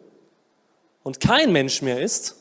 [1.03, 2.37] und kein Mensch mehr ist,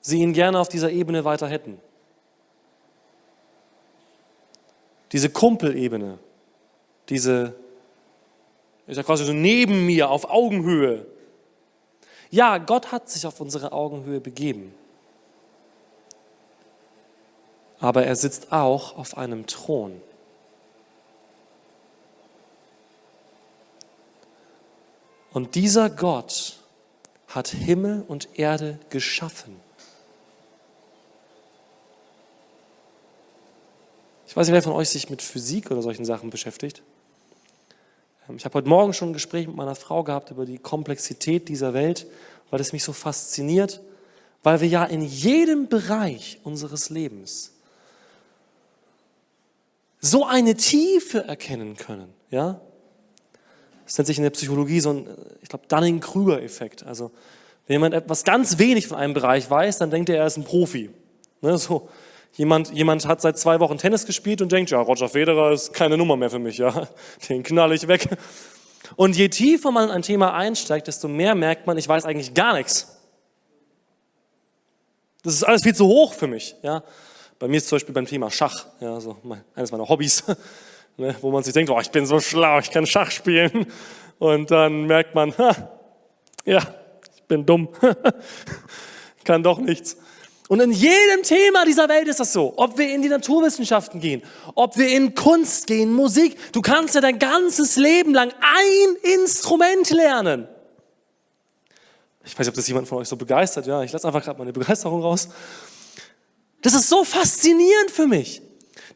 [0.00, 1.80] sie ihn gerne auf dieser Ebene weiter hätten.
[5.12, 6.18] Diese Kumpelebene,
[7.08, 7.54] diese,
[8.86, 11.06] ist ja quasi so neben mir auf Augenhöhe.
[12.30, 14.74] Ja, Gott hat sich auf unsere Augenhöhe begeben
[17.78, 20.00] aber er sitzt auch auf einem Thron.
[25.32, 26.58] Und dieser Gott
[27.28, 29.60] hat Himmel und Erde geschaffen.
[34.26, 36.82] Ich weiß nicht, wer von euch sich mit Physik oder solchen Sachen beschäftigt.
[38.28, 41.48] Ähm, ich habe heute Morgen schon ein Gespräch mit meiner Frau gehabt über die Komplexität
[41.48, 42.06] dieser Welt,
[42.50, 43.80] weil es mich so fasziniert,
[44.42, 47.52] weil wir ja in jedem Bereich unseres Lebens
[50.00, 52.12] so eine Tiefe erkennen können.
[52.30, 52.60] Ja?
[53.84, 55.08] Das nennt sich in der Psychologie so ein,
[55.42, 56.84] ich glaube, Dunning-Krüger-Effekt.
[56.84, 57.10] Also,
[57.66, 60.44] wenn jemand etwas ganz wenig von einem Bereich weiß, dann denkt er, er ist ein
[60.44, 60.90] Profi.
[61.40, 61.88] Ne, so,
[62.36, 65.96] jemand, jemand hat seit zwei Wochen Tennis gespielt und denkt, ja, Roger Federer ist keine
[65.96, 66.88] Nummer mehr für mich, ja.
[67.28, 68.08] Den knall ich weg.
[68.94, 72.34] Und je tiefer man in ein Thema einsteigt, desto mehr merkt man, ich weiß eigentlich
[72.34, 72.96] gar nichts.
[75.22, 76.82] Das ist alles viel zu hoch für mich, ja.
[77.38, 79.16] Bei mir ist zum Beispiel beim Thema Schach, ja, so
[79.54, 80.24] eines meiner Hobbys,
[80.96, 83.66] ne, wo man sich denkt, oh, ich bin so schlau, ich kann Schach spielen.
[84.18, 85.70] Und dann merkt man, ha,
[86.44, 86.62] ja,
[87.14, 87.68] ich bin dumm,
[89.24, 89.98] kann doch nichts.
[90.48, 92.54] Und in jedem Thema dieser Welt ist das so.
[92.56, 94.22] Ob wir in die Naturwissenschaften gehen,
[94.54, 96.36] ob wir in Kunst gehen, Musik.
[96.52, 100.46] Du kannst ja dein ganzes Leben lang ein Instrument lernen.
[102.24, 103.66] Ich weiß nicht, ob das jemand von euch so begeistert.
[103.66, 105.28] Ja, ich lasse einfach gerade meine Begeisterung raus.
[106.62, 108.42] Das ist so faszinierend für mich.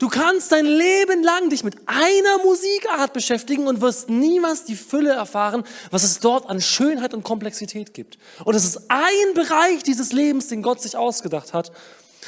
[0.01, 5.13] Du kannst dein Leben lang dich mit einer Musikart beschäftigen und wirst niemals die Fülle
[5.13, 8.17] erfahren, was es dort an Schönheit und Komplexität gibt.
[8.45, 11.71] Und es ist ein Bereich dieses Lebens, den Gott sich ausgedacht hat.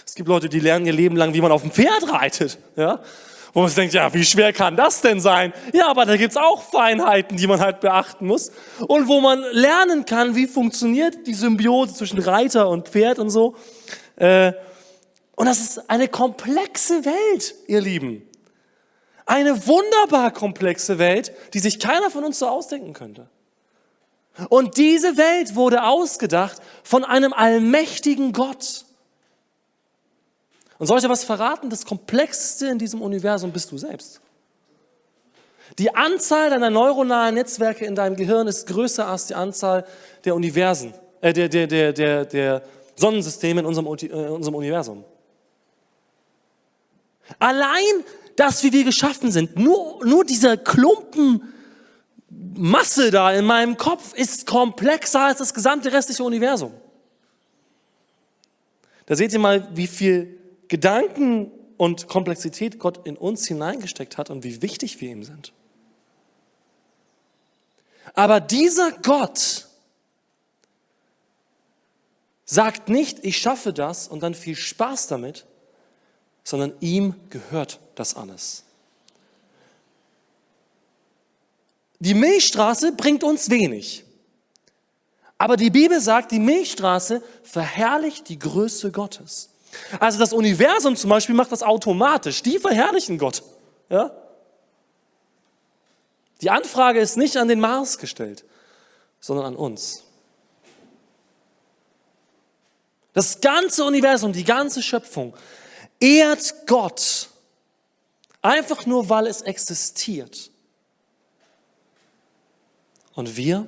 [0.07, 2.59] Es gibt Leute, die lernen ihr Leben lang, wie man auf dem Pferd reitet.
[2.77, 3.01] Ja?
[3.55, 5.55] Wo man sich denkt, ja, wie schwer kann das denn sein?
[5.73, 8.53] Ja, aber da gibt's auch Feinheiten, die man halt beachten muss.
[8.81, 13.57] Und wo man lernen kann, wie funktioniert die Symbiose zwischen Reiter und Pferd und so.
[14.17, 14.53] Äh,
[15.35, 18.29] und das ist eine komplexe Welt, ihr Lieben.
[19.25, 23.29] Eine wunderbar komplexe Welt, die sich keiner von uns so ausdenken könnte.
[24.49, 28.85] Und diese Welt wurde ausgedacht von einem allmächtigen Gott.
[30.79, 31.71] Und soll ich dir was verraten?
[31.71, 34.21] Das Komplexeste in diesem Universum bist du selbst.
[35.79, 39.87] Die Anzahl deiner neuronalen Netzwerke in deinem Gehirn ist größer als die Anzahl
[40.25, 42.63] der Universen, äh, der, der, der, der, der
[42.97, 45.05] Sonnensysteme in unserem, äh, in unserem Universum.
[47.39, 48.05] Allein
[48.37, 51.53] das, wie wir geschaffen sind, nur, nur dieser Klumpen
[52.55, 56.73] Masse da in meinem Kopf ist komplexer als das gesamte restliche Universum.
[59.07, 64.45] Da seht ihr mal, wie viel Gedanken und Komplexität Gott in uns hineingesteckt hat und
[64.45, 65.53] wie wichtig wir ihm sind.
[68.15, 69.69] Aber dieser Gott
[72.45, 75.47] sagt nicht, ich schaffe das und dann viel Spaß damit,
[76.45, 78.65] sondern ihm gehört das alles.
[82.01, 84.05] Die Milchstraße bringt uns wenig.
[85.39, 89.51] Aber die Bibel sagt, die Milchstraße verherrlicht die Größe Gottes.
[90.01, 92.43] Also das Universum zum Beispiel macht das automatisch.
[92.43, 93.43] Die verherrlichen Gott.
[93.89, 94.11] Ja?
[96.41, 98.45] Die Anfrage ist nicht an den Mars gestellt,
[99.21, 100.05] sondern an uns.
[103.13, 105.35] Das ganze Universum, die ganze Schöpfung
[106.03, 107.31] ehrt Gott
[108.41, 110.51] einfach nur, weil es existiert.
[113.15, 113.67] Und wir,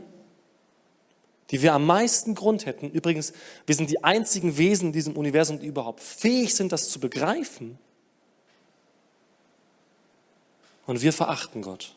[1.51, 3.33] die wir am meisten Grund hätten, übrigens,
[3.67, 7.79] wir sind die einzigen Wesen in diesem Universum, die überhaupt fähig sind, das zu begreifen,
[10.87, 11.95] Und wir verachten Gott.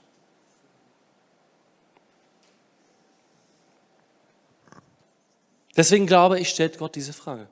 [5.76, 7.48] Deswegen glaube ich, stellt Gott diese Frage.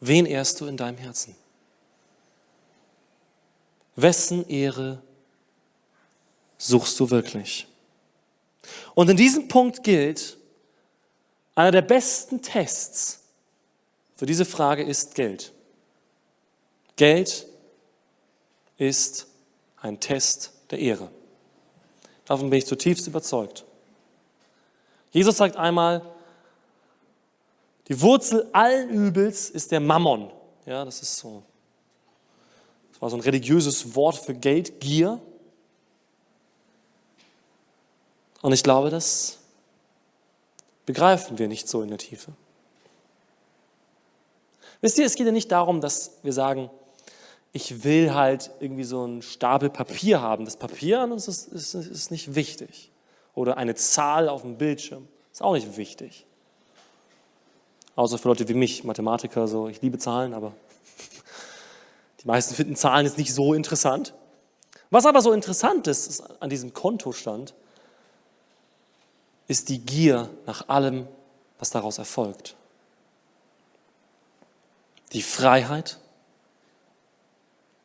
[0.00, 1.34] Wen ehrst du in deinem Herzen?
[3.96, 5.02] Wessen Ehre
[6.58, 7.66] suchst du wirklich?
[8.94, 10.36] Und in diesem Punkt gilt,
[11.54, 13.22] einer der besten Tests
[14.16, 15.52] für diese Frage ist Geld.
[16.96, 17.46] Geld
[18.78, 19.26] ist
[19.80, 21.10] ein Test der Ehre.
[22.24, 23.64] Davon bin ich zutiefst überzeugt.
[25.12, 26.02] Jesus sagt einmal,
[27.88, 30.30] die Wurzel allen Übels ist der Mammon.
[30.64, 31.42] Ja, das ist so.
[32.96, 35.20] Das war so ein religiöses Wort für Geld, Gier.
[38.40, 39.36] Und ich glaube, das
[40.86, 42.32] begreifen wir nicht so in der Tiefe.
[44.80, 46.70] Wisst ihr, es geht ja nicht darum, dass wir sagen,
[47.52, 50.46] ich will halt irgendwie so einen Stapel Papier haben.
[50.46, 52.90] Das Papier an uns ist, ist, ist nicht wichtig.
[53.34, 56.24] Oder eine Zahl auf dem Bildschirm ist auch nicht wichtig.
[57.94, 60.54] Außer für Leute wie mich, Mathematiker, so, ich liebe Zahlen, aber
[62.26, 64.12] die meisten finden Zahlen jetzt nicht so interessant.
[64.90, 67.54] Was aber so interessant ist, ist an diesem Kontostand,
[69.46, 71.06] ist die Gier nach allem,
[71.60, 72.56] was daraus erfolgt.
[75.12, 76.00] Die Freiheit,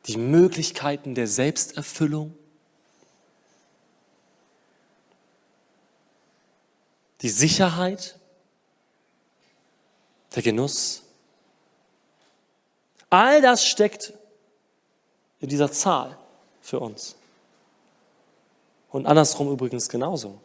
[0.07, 2.35] die Möglichkeiten der Selbsterfüllung,
[7.21, 8.17] die Sicherheit,
[10.33, 11.03] der Genuss.
[13.11, 14.15] All das steckt
[15.41, 16.17] in dieser Zahl
[16.61, 17.15] für uns.
[18.91, 20.39] Und andersrum übrigens genauso.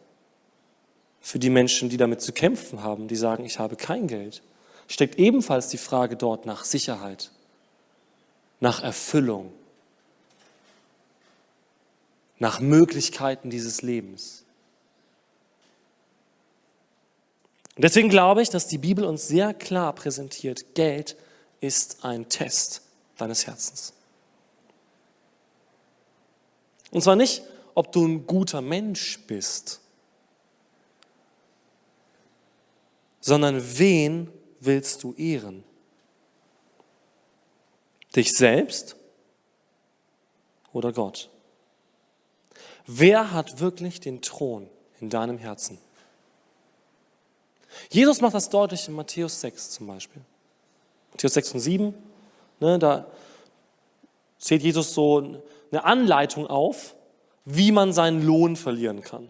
[1.21, 4.41] Für die Menschen, die damit zu kämpfen haben, die sagen, ich habe kein Geld,
[4.87, 7.31] steckt ebenfalls die Frage dort nach Sicherheit,
[8.59, 9.53] nach Erfüllung,
[12.39, 14.43] nach Möglichkeiten dieses Lebens.
[17.75, 21.15] Und deswegen glaube ich, dass die Bibel uns sehr klar präsentiert, Geld
[21.59, 22.81] ist ein Test
[23.17, 23.93] deines Herzens.
[26.91, 27.43] Und zwar nicht,
[27.75, 29.81] ob du ein guter Mensch bist,
[33.19, 35.63] sondern wen willst du ehren?
[38.15, 38.95] Dich selbst
[40.71, 41.29] oder Gott?
[42.85, 44.69] Wer hat wirklich den Thron
[45.01, 45.77] in deinem Herzen?
[47.89, 50.21] Jesus macht das deutlich in Matthäus 6 zum Beispiel.
[51.11, 51.93] Matthäus 6 und 7,
[52.59, 53.05] ne, da
[54.37, 56.95] zählt Jesus so eine Anleitung auf,
[57.45, 59.29] wie man seinen Lohn verlieren kann.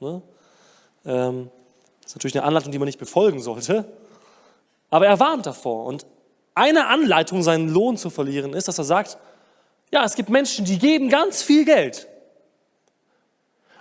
[0.00, 0.22] Ne?
[1.04, 1.50] Ähm,
[2.02, 3.84] das ist natürlich eine Anleitung, die man nicht befolgen sollte,
[4.90, 5.86] aber er warnt davor.
[5.86, 6.06] Und
[6.54, 9.18] eine Anleitung, seinen Lohn zu verlieren, ist, dass er sagt,
[9.92, 12.06] ja, es gibt Menschen, die geben ganz viel Geld,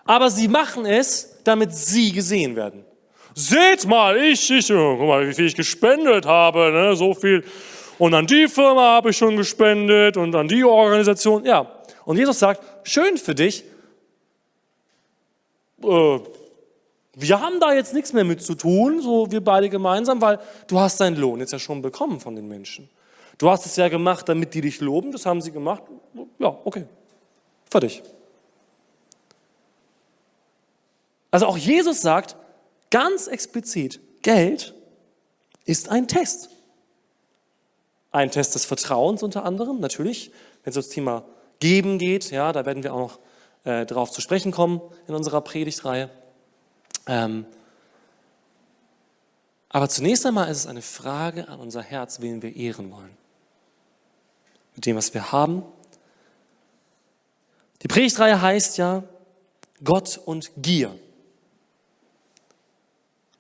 [0.06, 2.86] aber sie machen es, damit sie gesehen werden.
[3.34, 7.44] Seht mal, ich, ich, guck mal, wie viel ich gespendet habe, ne, so viel.
[7.98, 11.46] Und an die Firma habe ich schon gespendet und an die Organisation.
[11.46, 11.72] Ja.
[12.04, 13.64] Und Jesus sagt, schön für dich.
[15.84, 16.20] Äh,
[17.18, 20.80] wir haben da jetzt nichts mehr mit zu tun, so wir beide gemeinsam, weil du
[20.80, 22.90] hast deinen Lohn jetzt ja schon bekommen von den Menschen.
[23.38, 25.84] Du hast es ja gemacht, damit die dich loben, das haben sie gemacht.
[26.40, 26.86] Ja, okay.
[27.70, 28.04] Fertig.
[31.32, 32.36] Also auch Jesus sagt,
[32.92, 34.74] ganz explizit, Geld
[35.66, 36.50] ist ein Test.
[38.16, 40.32] Ein Test des Vertrauens unter anderem, natürlich,
[40.64, 41.26] wenn es ums Thema
[41.60, 43.20] Geben geht, ja, da werden wir auch noch
[43.66, 46.10] äh, darauf zu sprechen kommen in unserer Predigtreihe.
[47.08, 47.46] Ähm,
[49.68, 53.18] aber zunächst einmal ist es eine Frage an unser Herz, wen wir ehren wollen.
[54.76, 55.64] Mit dem, was wir haben.
[57.82, 59.04] Die Predigtreihe heißt ja
[59.84, 60.98] Gott und Gier.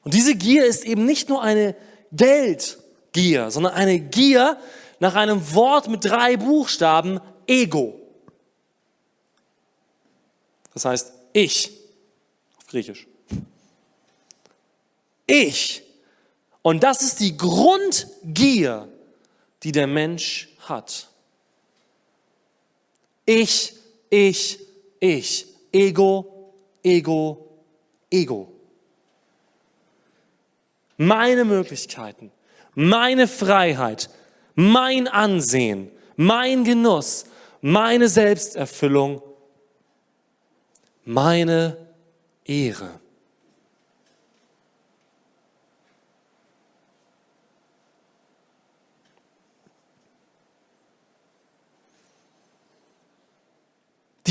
[0.03, 1.77] Und diese Gier ist eben nicht nur eine
[3.15, 4.59] Geldgier, sondern eine Gier
[4.99, 7.99] nach einem Wort mit drei Buchstaben, Ego.
[10.73, 11.71] Das heißt, ich,
[12.57, 13.07] auf Griechisch.
[15.25, 15.81] Ich.
[16.61, 18.89] Und das ist die Grundgier,
[19.63, 21.07] die der Mensch hat.
[23.25, 23.73] Ich,
[24.09, 24.59] ich,
[24.99, 25.47] ich.
[25.71, 26.53] Ego,
[26.83, 27.47] Ego,
[28.09, 28.55] Ego
[30.97, 32.31] meine Möglichkeiten,
[32.75, 34.09] meine Freiheit,
[34.53, 37.25] mein Ansehen, mein Genuss,
[37.61, 39.21] meine Selbsterfüllung,
[41.03, 41.77] meine
[42.45, 42.99] Ehre.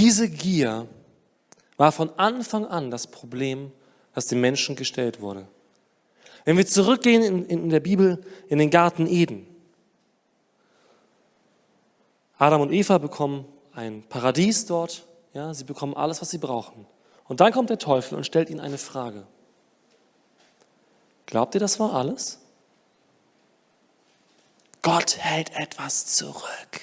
[0.05, 0.87] diese Gier
[1.77, 3.73] war von Anfang an das Problem,
[4.15, 5.49] das dem Menschen gestellt wurde.
[6.45, 9.47] Wenn wir zurückgehen in, in der Bibel in den Garten Eden.
[12.37, 15.07] Adam und Eva bekommen ein Paradies dort.
[15.33, 16.87] Ja, sie bekommen alles, was sie brauchen.
[17.27, 19.27] Und dann kommt der Teufel und stellt ihnen eine Frage.
[21.27, 22.39] Glaubt ihr, das war alles?
[24.83, 26.81] Gott hält etwas zurück.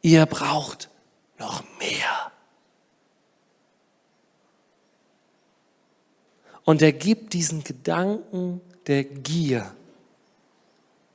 [0.00, 0.88] Ihr braucht
[1.38, 2.32] noch mehr.
[6.64, 9.74] Und er gibt diesen Gedanken der Gier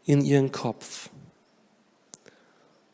[0.05, 1.09] in ihren Kopf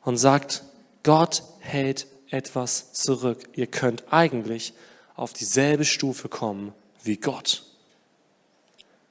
[0.04, 0.64] und sagt,
[1.04, 3.50] Gott hält etwas zurück.
[3.54, 4.74] Ihr könnt eigentlich
[5.16, 7.66] auf dieselbe Stufe kommen wie Gott,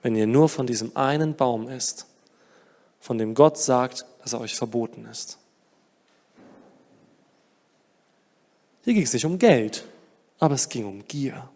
[0.03, 2.07] wenn ihr nur von diesem einen Baum isst,
[3.01, 5.39] von dem Gott sagt, dass er euch verboten ist.
[8.83, 9.85] Hier ging es nicht um Geld,
[10.39, 11.49] aber es ging um Gier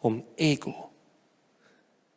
[0.00, 0.90] um Ego.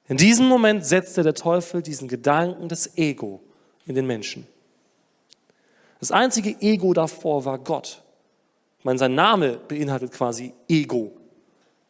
[0.07, 3.41] In diesem Moment setzte der Teufel diesen Gedanken des Ego
[3.86, 4.45] in den Menschen.
[5.99, 8.03] Das einzige Ego davor war Gott.
[8.79, 11.11] Ich meine, sein Name beinhaltet quasi Ego.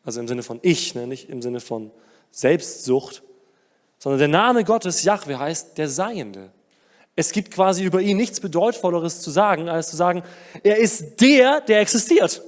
[0.04, 1.08] Also im Sinne von Ich, ne?
[1.08, 1.92] nicht im Sinne von
[2.32, 3.24] Selbstsucht,
[3.98, 6.52] sondern der Name Gottes, Yahweh, heißt der Seiende.
[7.16, 10.24] Es gibt quasi über ihn nichts Bedeutvolleres zu sagen, als zu sagen,
[10.64, 12.42] er ist der, der existiert.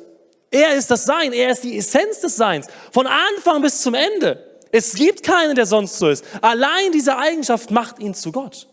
[0.54, 4.62] Er ist das Sein, er ist die Essenz des Seins, von Anfang bis zum Ende.
[4.72, 6.24] Es gibt keinen, der sonst so ist.
[6.44, 8.68] Allein diese Eigenschaft macht ihn zu Gott.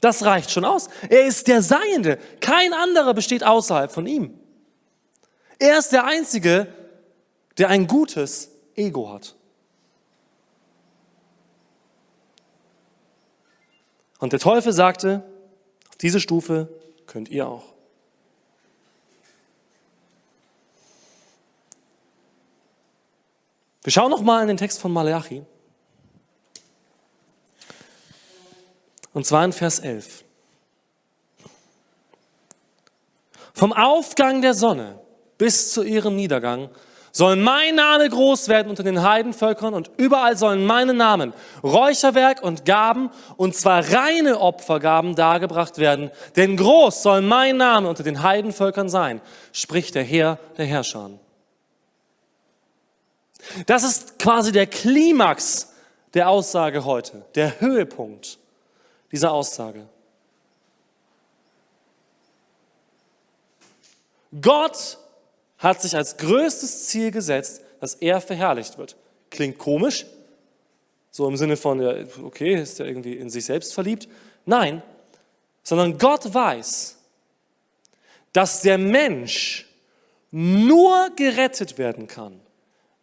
[0.00, 0.88] Das reicht schon aus.
[1.08, 2.18] Er ist der Seiende.
[2.40, 4.36] Kein anderer besteht außerhalb von ihm.
[5.60, 6.66] Er ist der Einzige,
[7.56, 9.36] der ein gutes Ego hat.
[14.18, 15.22] Und der Teufel sagte,
[15.88, 16.68] auf diese Stufe
[17.06, 17.75] könnt ihr auch.
[23.86, 25.44] Wir schauen noch mal in den Text von Malachi.
[29.12, 30.24] Und zwar in Vers 11.
[33.54, 34.98] Vom Aufgang der Sonne
[35.38, 36.68] bis zu ihrem Niedergang
[37.12, 41.32] soll mein Name groß werden unter den Heidenvölkern und überall sollen meine Namen,
[41.62, 46.10] Räucherwerk und Gaben, und zwar reine Opfergaben dargebracht werden.
[46.34, 49.20] Denn groß soll mein Name unter den Heidenvölkern sein,
[49.52, 51.20] spricht der Herr der Herrscher.
[53.66, 55.72] Das ist quasi der Klimax
[56.14, 58.38] der Aussage heute, der Höhepunkt
[59.12, 59.86] dieser Aussage.
[64.40, 64.98] Gott
[65.58, 68.96] hat sich als größtes Ziel gesetzt, dass er verherrlicht wird.
[69.30, 70.06] Klingt komisch,
[71.10, 71.80] so im Sinne von,
[72.22, 74.08] okay, ist er irgendwie in sich selbst verliebt?
[74.44, 74.82] Nein,
[75.62, 76.96] sondern Gott weiß,
[78.32, 79.66] dass der Mensch
[80.30, 82.40] nur gerettet werden kann,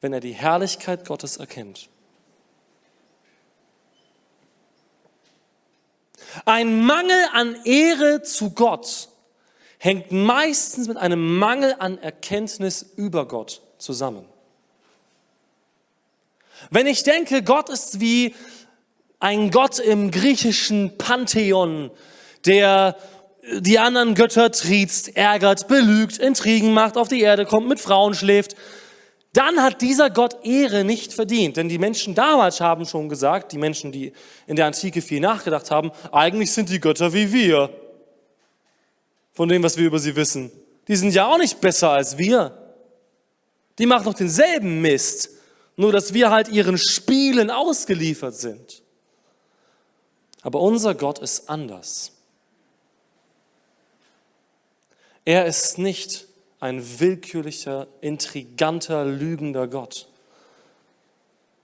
[0.04, 1.88] wenn er die Herrlichkeit Gottes erkennt.
[6.44, 9.08] Ein Mangel an Ehre zu Gott
[9.78, 14.26] hängt meistens mit einem Mangel an Erkenntnis über Gott zusammen.
[16.70, 18.36] Wenn ich denke, Gott ist wie
[19.22, 21.92] ein Gott im griechischen Pantheon,
[22.46, 22.98] der
[23.58, 28.58] die anderen Götter triezt, ärgert, belügt, Intrigen macht, auf die Erde kommt, mit Frauen schläft,
[29.34, 31.58] dann hat dieser Gott Ehre nicht verdient.
[31.58, 34.14] Denn die Menschen damals haben schon gesagt, die Menschen, die
[34.46, 37.72] in der Antike viel nachgedacht haben, eigentlich sind die Götter wie wir.
[39.34, 40.52] Von dem, was wir über sie wissen.
[40.88, 42.56] Die sind ja auch nicht besser als wir.
[43.80, 45.30] Die machen doch denselben Mist.
[45.76, 48.84] Nur, dass wir halt ihren Spielen ausgeliefert sind.
[50.44, 52.12] Aber unser Gott ist anders.
[55.26, 56.28] Er ist nicht
[56.64, 60.08] ein willkürlicher, intriganter, lügender Gott,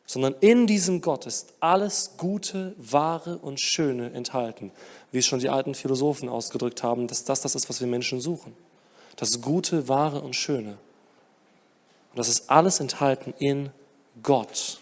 [0.05, 4.71] sondern in diesem Gott ist alles Gute, Wahre und Schöne enthalten,
[5.13, 8.19] wie es schon die alten Philosophen ausgedrückt haben, dass das das ist, was wir Menschen
[8.19, 8.53] suchen.
[9.15, 10.71] Das Gute, Wahre und Schöne.
[12.11, 13.69] Und das ist alles enthalten in
[14.21, 14.79] Gott.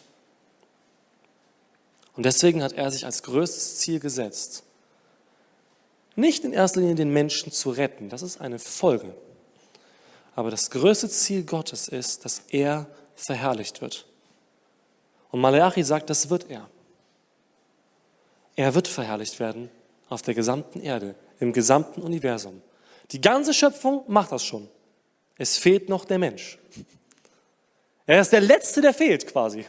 [2.15, 4.63] Und deswegen hat er sich als größtes Ziel gesetzt,
[6.15, 9.13] nicht in erster Linie den Menschen zu retten, das ist eine Folge
[10.38, 12.85] aber das größte Ziel Gottes ist, dass er
[13.15, 14.05] verherrlicht wird.
[15.31, 16.69] Und Malachi sagt, das wird er.
[18.55, 19.71] Er wird verherrlicht werden
[20.09, 22.61] auf der gesamten Erde, im gesamten Universum.
[23.09, 24.69] Die ganze Schöpfung macht das schon.
[25.39, 26.59] Es fehlt noch der Mensch.
[28.05, 29.65] Er ist der Letzte, der fehlt quasi.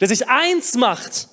[0.00, 1.28] Der sich eins macht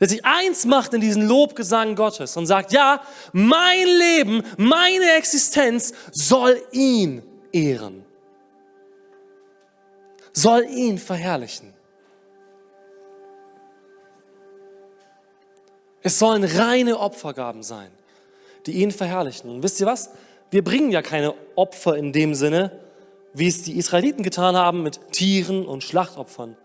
[0.00, 3.00] der sich eins macht in diesen Lobgesang Gottes und sagt, ja,
[3.32, 7.22] mein Leben, meine Existenz soll ihn
[7.52, 8.04] ehren,
[10.32, 11.72] soll ihn verherrlichen.
[16.02, 17.90] Es sollen reine Opfergaben sein,
[18.66, 19.48] die ihn verherrlichen.
[19.48, 20.10] Und wisst ihr was?
[20.50, 22.78] Wir bringen ja keine Opfer in dem Sinne,
[23.32, 26.56] wie es die Israeliten getan haben mit Tieren und Schlachtopfern.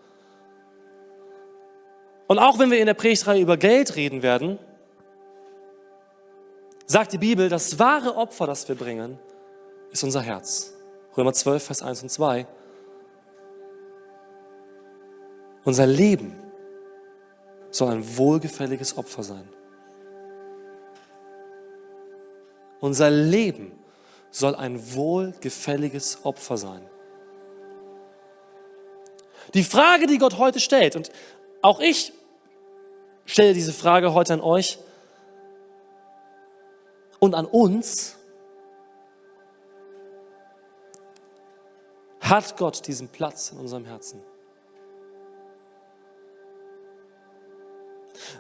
[2.30, 4.60] Und auch wenn wir in der Predigtreihe über Geld reden werden,
[6.86, 9.18] sagt die Bibel, das wahre Opfer, das wir bringen,
[9.92, 10.76] ist unser Herz.
[11.18, 12.46] Römer 12, Vers 1 und 2.
[15.64, 16.40] Unser Leben
[17.72, 19.50] soll ein wohlgefälliges Opfer sein.
[22.80, 23.72] Unser Leben
[24.30, 26.88] soll ein wohlgefälliges Opfer sein.
[29.56, 31.10] Die Frage, die Gott heute stellt, und
[31.64, 32.14] auch ich
[33.32, 34.80] stelle diese Frage heute an euch
[37.20, 38.16] und an uns,
[42.20, 44.22] hat Gott diesen Platz in unserem Herzen?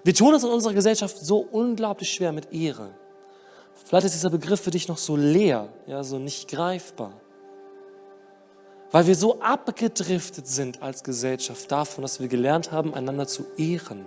[0.03, 2.93] Wir tun es in unserer Gesellschaft so unglaublich schwer mit Ehre.
[3.85, 7.13] Vielleicht ist dieser Begriff für dich noch so leer, ja, so nicht greifbar.
[8.91, 14.05] Weil wir so abgedriftet sind als Gesellschaft davon, dass wir gelernt haben, einander zu ehren.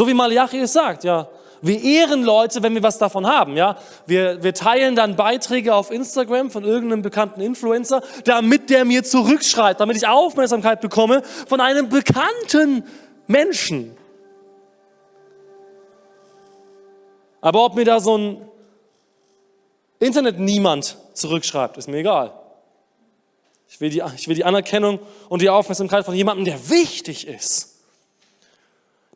[0.00, 1.28] So wie Malachi es sagt, ja.
[1.60, 3.76] Wir ehren Leute, wenn wir was davon haben, ja.
[4.06, 9.78] Wir, wir teilen dann Beiträge auf Instagram von irgendeinem bekannten Influencer, damit der mir zurückschreit,
[9.78, 12.82] damit ich Aufmerksamkeit bekomme von einem bekannten
[13.26, 13.94] Menschen.
[17.42, 18.48] Aber ob mir da so ein
[19.98, 22.32] Internet niemand zurückschreibt, ist mir egal.
[23.68, 24.98] Ich will, die, ich will die Anerkennung
[25.28, 27.69] und die Aufmerksamkeit von jemandem, der wichtig ist.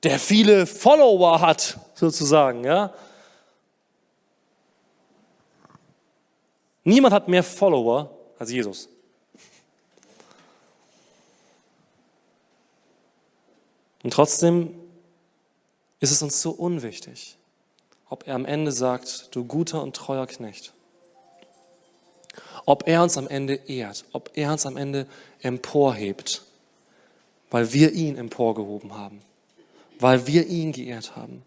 [0.05, 2.94] Der viele Follower hat, sozusagen, ja.
[6.84, 8.88] Niemand hat mehr Follower als Jesus.
[14.02, 14.74] Und trotzdem
[15.98, 17.38] ist es uns so unwichtig
[18.14, 20.72] ob er am Ende sagt, du guter und treuer Knecht.
[22.64, 25.09] Ob er uns am Ende ehrt, ob er uns am Ende
[25.40, 26.42] emporhebt,
[27.50, 29.20] weil wir ihn emporgehoben haben,
[29.99, 31.42] weil wir ihn geehrt haben,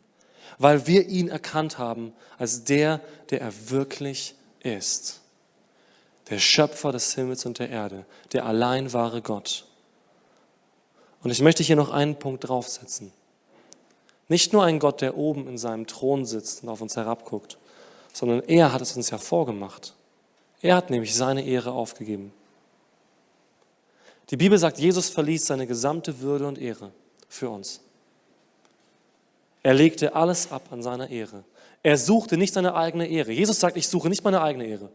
[0.58, 5.22] weil wir ihn erkannt haben als der, der er wirklich ist.
[6.30, 9.66] Der Schöpfer des Himmels und der Erde, der allein wahre Gott.
[11.24, 13.12] Und ich möchte hier noch einen Punkt draufsetzen.
[14.28, 17.58] Nicht nur ein Gott, der oben in seinem Thron sitzt und auf uns herabguckt,
[18.12, 19.94] sondern er hat es uns hervorgemacht.
[20.62, 22.34] Er hat nämlich seine Ehre aufgegeben.
[24.30, 26.92] Die Bibel sagt, Jesus verließ seine gesamte Würde und Ehre
[27.30, 27.82] für uns.
[29.68, 31.44] Er legte alles ab an seiner Ehre.
[31.84, 33.34] Er suchte nicht seine eigene Ehre.
[33.34, 34.90] Jesus sagt, ich suche nicht meine eigene Ehre.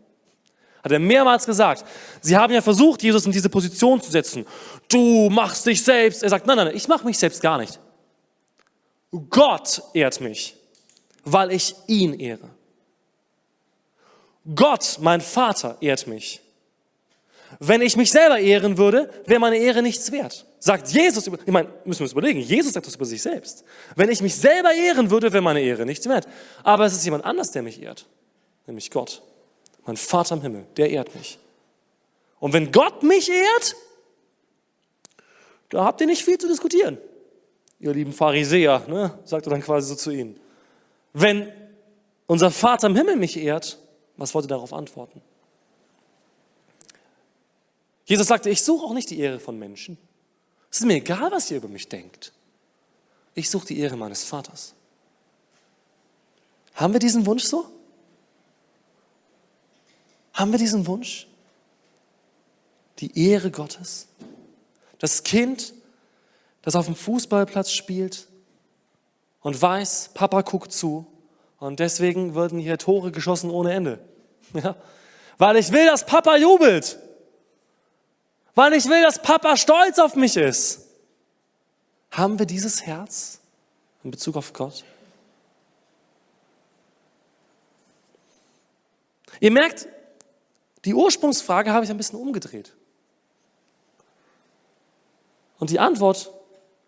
[0.82, 1.84] Hat er mehrmals gesagt.
[2.22, 4.46] Sie haben ja versucht, Jesus in diese Position zu setzen.
[4.88, 6.22] Du machst dich selbst.
[6.22, 7.78] Er sagt, nein, nein, ich mache mich selbst gar nicht.
[9.28, 10.56] Gott ehrt mich,
[11.22, 12.48] weil ich ihn ehre.
[14.54, 16.40] Gott, mein Vater, ehrt mich.
[17.58, 20.46] Wenn ich mich selber ehren würde, wäre meine Ehre nichts wert.
[20.58, 23.64] Sagt Jesus, ich meine, müssen wir uns überlegen, Jesus sagt das über sich selbst.
[23.96, 26.26] Wenn ich mich selber ehren würde, wäre meine Ehre nichts wert.
[26.62, 28.06] Aber es ist jemand anders, der mich ehrt,
[28.66, 29.22] nämlich Gott.
[29.84, 31.38] Mein Vater im Himmel, der ehrt mich.
[32.38, 33.76] Und wenn Gott mich ehrt,
[35.70, 36.98] da habt ihr nicht viel zu diskutieren
[37.82, 40.38] ihr lieben Pharisäer, ne, sagt er dann quasi so zu ihnen.
[41.12, 41.52] Wenn
[42.26, 43.78] unser Vater im Himmel mich ehrt,
[44.16, 45.20] was wollt ihr darauf antworten?
[48.04, 49.96] Jesus sagte, ich suche auch nicht die Ehre von Menschen.
[50.70, 52.32] Es ist mir egal, was ihr über mich denkt.
[53.34, 54.74] Ich suche die Ehre meines Vaters.
[56.74, 57.66] Haben wir diesen Wunsch so?
[60.32, 61.26] Haben wir diesen Wunsch?
[62.98, 64.08] Die Ehre Gottes?
[64.98, 65.74] Das Kind
[66.62, 68.28] das auf dem Fußballplatz spielt
[69.40, 71.06] und weiß, Papa guckt zu
[71.58, 73.98] und deswegen würden hier Tore geschossen ohne Ende.
[74.54, 74.76] Ja?
[75.38, 76.98] Weil ich will, dass Papa jubelt.
[78.54, 80.86] Weil ich will, dass Papa stolz auf mich ist.
[82.10, 83.40] Haben wir dieses Herz
[84.04, 84.84] in Bezug auf Gott?
[89.40, 89.88] Ihr merkt,
[90.84, 92.74] die Ursprungsfrage habe ich ein bisschen umgedreht.
[95.58, 96.30] Und die Antwort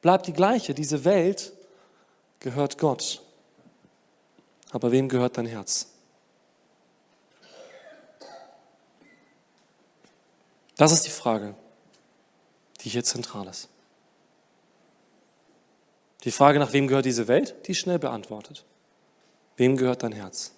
[0.02, 0.74] bleibt die gleiche.
[0.74, 1.52] Diese Welt
[2.40, 3.22] gehört Gott.
[4.70, 5.93] Aber wem gehört dein Herz?
[10.76, 11.54] Das ist die Frage,
[12.80, 13.68] die hier zentral ist.
[16.24, 18.64] Die Frage nach wem gehört diese Welt, die ist schnell beantwortet.
[19.56, 20.52] Wem gehört dein Herz?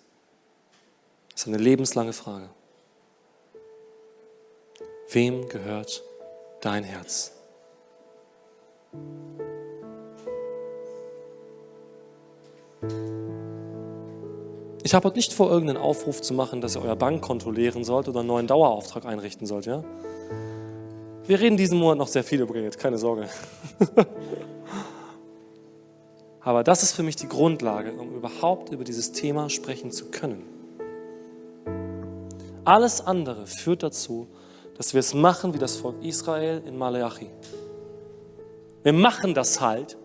[1.30, 2.48] Das ist eine lebenslange Frage.
[5.10, 6.02] Wem gehört
[6.60, 7.32] dein Herz?
[14.86, 18.06] Ich habe heute nicht vor, irgendeinen Aufruf zu machen, dass ihr euer Bankkonto leeren sollt
[18.06, 19.66] oder einen neuen Dauerauftrag einrichten sollt.
[19.66, 19.82] Ja?
[21.26, 23.28] Wir reden diesen Monat noch sehr viel über Geld, keine Sorge.
[26.40, 30.44] Aber das ist für mich die Grundlage, um überhaupt über dieses Thema sprechen zu können.
[32.64, 34.28] Alles andere führt dazu,
[34.76, 37.30] dass wir es machen wie das Volk Israel in Malachi.
[38.84, 39.98] Wir machen das halt.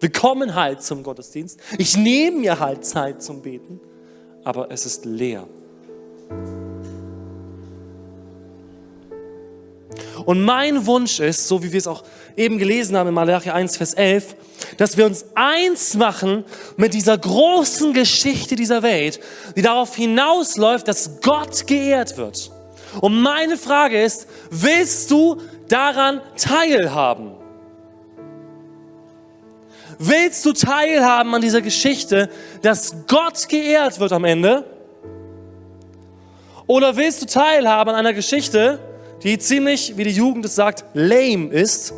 [0.00, 1.60] Wir kommen halt zum Gottesdienst.
[1.78, 3.80] Ich nehme mir halt Zeit zum Beten,
[4.44, 5.46] aber es ist leer.
[10.24, 12.02] Und mein Wunsch ist, so wie wir es auch
[12.36, 14.36] eben gelesen haben in Malachi 1, Vers 11,
[14.78, 16.44] dass wir uns eins machen
[16.76, 19.20] mit dieser großen Geschichte dieser Welt,
[19.54, 22.50] die darauf hinausläuft, dass Gott geehrt wird.
[23.00, 27.33] Und meine Frage ist, willst du daran teilhaben?
[29.98, 32.30] Willst du teilhaben an dieser Geschichte,
[32.62, 34.64] dass Gott geehrt wird am Ende?
[36.66, 38.78] Oder willst du teilhaben an einer Geschichte,
[39.22, 41.94] die ziemlich, wie die Jugend es sagt, lame ist.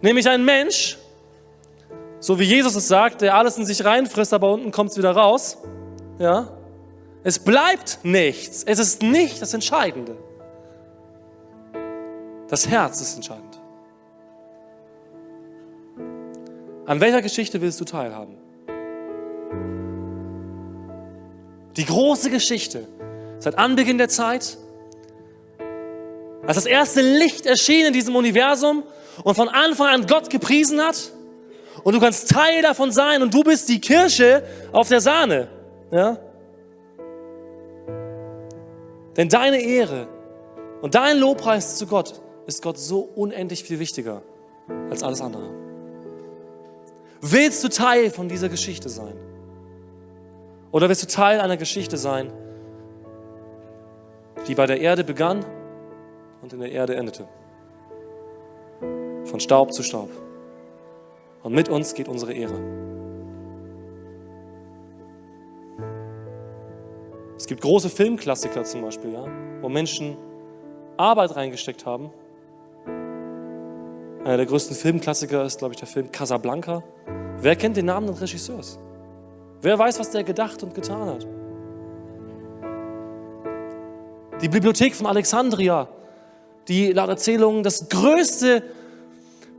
[0.00, 0.98] Nämlich ein Mensch,
[2.20, 5.12] so wie Jesus es sagt, der alles in sich reinfrisst, aber unten kommt es wieder
[5.12, 5.58] raus.
[6.18, 6.48] Ja?
[7.22, 8.64] Es bleibt nichts.
[8.64, 10.16] Es ist nicht das Entscheidende.
[12.48, 13.43] Das Herz ist entscheidend.
[16.86, 18.36] An welcher Geschichte willst du teilhaben?
[21.76, 22.86] Die große Geschichte
[23.38, 24.58] seit Anbeginn der Zeit
[26.46, 28.82] als das erste Licht erschien in diesem Universum
[29.22, 31.10] und von Anfang an Gott gepriesen hat.
[31.82, 35.48] Und du kannst Teil davon sein und du bist die Kirsche auf der Sahne.
[35.90, 36.18] Ja?
[39.16, 40.06] Denn deine Ehre
[40.82, 44.22] und dein Lobpreis zu Gott ist Gott so unendlich viel wichtiger
[44.90, 45.63] als alles andere.
[47.26, 49.14] Willst du Teil von dieser Geschichte sein?
[50.72, 52.30] Oder willst du Teil einer Geschichte sein,
[54.46, 55.42] die bei der Erde begann
[56.42, 57.26] und in der Erde endete.
[59.24, 60.10] Von Staub zu Staub.
[61.42, 62.60] Und mit uns geht unsere Ehre.
[67.38, 69.24] Es gibt große Filmklassiker zum Beispiel, ja,
[69.62, 70.18] wo Menschen
[70.98, 72.10] Arbeit reingesteckt haben.
[74.24, 76.82] Einer der größten Filmklassiker ist, glaube ich, der Film Casablanca.
[77.38, 78.78] Wer kennt den Namen des Regisseurs?
[79.60, 81.26] Wer weiß, was der gedacht und getan hat?
[84.40, 85.88] Die Bibliothek von Alexandria
[86.68, 88.62] die laut Erzählungen das größte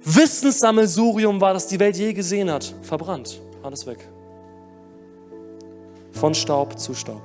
[0.03, 2.73] Wissenssammelsurium war, das die Welt je gesehen hat.
[2.81, 3.41] Verbrannt.
[3.63, 4.07] Alles weg.
[6.11, 7.21] Von Staub zu Staub.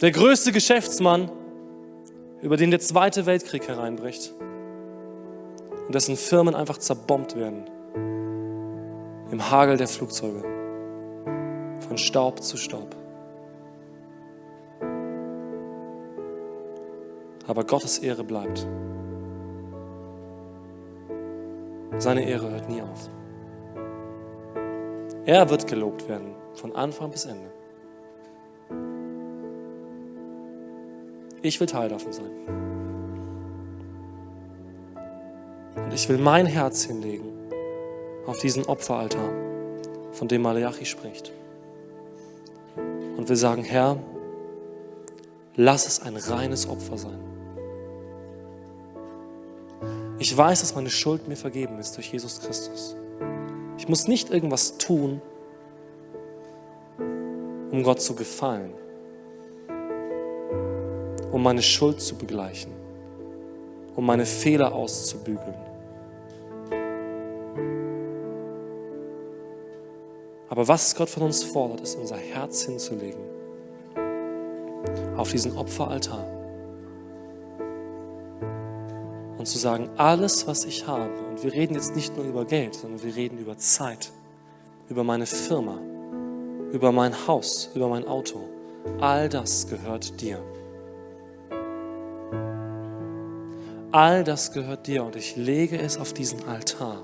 [0.00, 1.30] Der größte Geschäftsmann,
[2.42, 4.32] über den der Zweite Weltkrieg hereinbricht
[5.86, 7.64] und dessen Firmen einfach zerbombt werden.
[9.30, 10.42] Im Hagel der Flugzeuge.
[11.86, 12.96] Von Staub zu Staub.
[17.50, 18.64] aber Gottes Ehre bleibt.
[21.98, 23.10] Seine Ehre hört nie auf.
[25.26, 27.50] Er wird gelobt werden, von Anfang bis Ende.
[31.42, 32.30] Ich will Teil davon sein.
[35.76, 37.32] Und ich will mein Herz hinlegen
[38.26, 39.32] auf diesen Opferaltar,
[40.12, 41.32] von dem Malachi spricht.
[43.16, 43.96] Und will sagen, Herr,
[45.56, 47.18] lass es ein reines Opfer sein.
[50.18, 52.94] Ich weiß, dass meine Schuld mir vergeben ist durch Jesus Christus.
[53.78, 55.22] Ich muss nicht irgendwas tun,
[57.70, 58.74] um Gott zu gefallen,
[61.32, 62.72] um meine Schuld zu begleichen,
[63.96, 65.54] um meine Fehler auszubügeln.
[70.48, 73.22] Aber was Gott von uns fordert, ist unser Herz hinzulegen
[75.16, 76.26] auf diesen Opferaltar
[79.38, 82.74] und zu sagen, alles, was ich habe, und wir reden jetzt nicht nur über Geld,
[82.74, 84.10] sondern wir reden über Zeit,
[84.88, 85.78] über meine Firma,
[86.72, 88.40] über mein Haus, über mein Auto,
[89.00, 90.42] all das gehört dir.
[93.92, 97.02] All das gehört dir und ich lege es auf diesen Altar.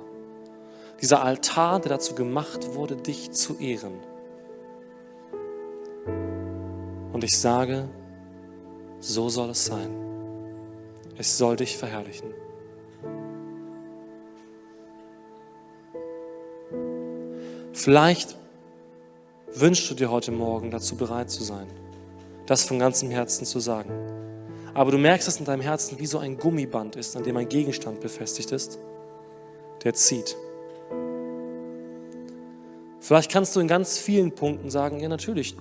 [1.01, 3.95] Dieser Altar, der dazu gemacht wurde, dich zu ehren.
[7.13, 7.89] Und ich sage,
[9.01, 9.91] so soll es sein.
[11.19, 12.33] Es soll dich verherrlichen.
[17.73, 18.37] Vielleicht
[19.53, 21.67] wünschst du dir heute Morgen dazu bereit zu sein,
[22.47, 24.16] das von ganzem Herzen zu sagen.
[24.77, 27.49] Aber du merkst, dass in deinem Herzen wie so ein Gummiband ist, an dem ein
[27.49, 28.79] Gegenstand befestigt ist,
[29.83, 30.37] der zieht.
[33.01, 35.57] Vielleicht kannst du in ganz vielen Punkten sagen, ja natürlich,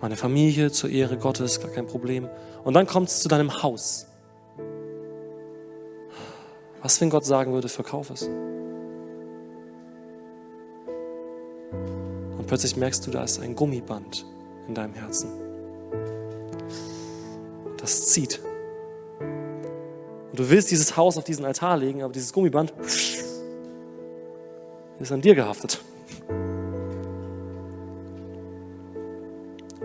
[0.00, 2.28] meine Familie zur Ehre Gottes, gar kein Problem.
[2.62, 4.06] Und dann kommt es zu deinem Haus.
[6.82, 8.28] Was, wenn Gott sagen würde, verkauf es?
[12.38, 14.24] Und plötzlich merkst du, da ist ein Gummiband
[14.68, 15.43] in deinem Herzen.
[17.84, 18.40] Das zieht.
[19.20, 22.72] Und du willst dieses Haus auf diesen Altar legen, aber dieses Gummiband
[24.98, 25.82] ist an dir gehaftet.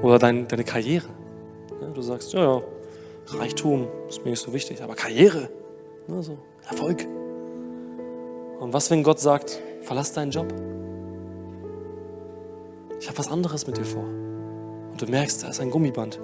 [0.01, 1.09] Oder dein, deine Karriere.
[1.81, 2.61] Ja, du sagst, ja, ja,
[3.37, 5.49] Reichtum ist mir nicht so wichtig, aber Karriere,
[6.07, 6.37] ne, so,
[6.69, 7.05] Erfolg.
[8.61, 10.47] Und was, wenn Gott sagt, verlass deinen Job?
[12.97, 14.05] Ich habe was anderes mit dir vor.
[14.05, 16.17] Und du merkst, da ist ein Gummiband.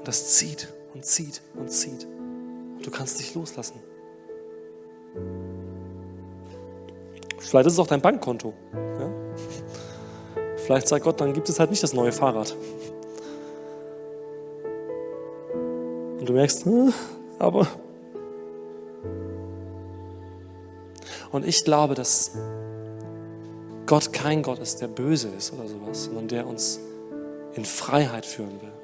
[0.00, 2.06] Und das zieht und zieht und zieht.
[2.06, 3.78] Und du kannst dich loslassen.
[7.38, 8.54] Vielleicht ist es auch dein Bankkonto.
[8.72, 9.10] Ja?
[10.56, 12.56] Vielleicht sagt Gott, dann gibt es halt nicht das neue Fahrrad.
[16.18, 16.94] Und du merkst, hm,
[17.38, 17.66] aber.
[21.30, 22.32] Und ich glaube, dass
[23.84, 26.80] Gott kein Gott ist, der böse ist oder sowas, sondern der uns
[27.52, 28.79] in Freiheit führen will.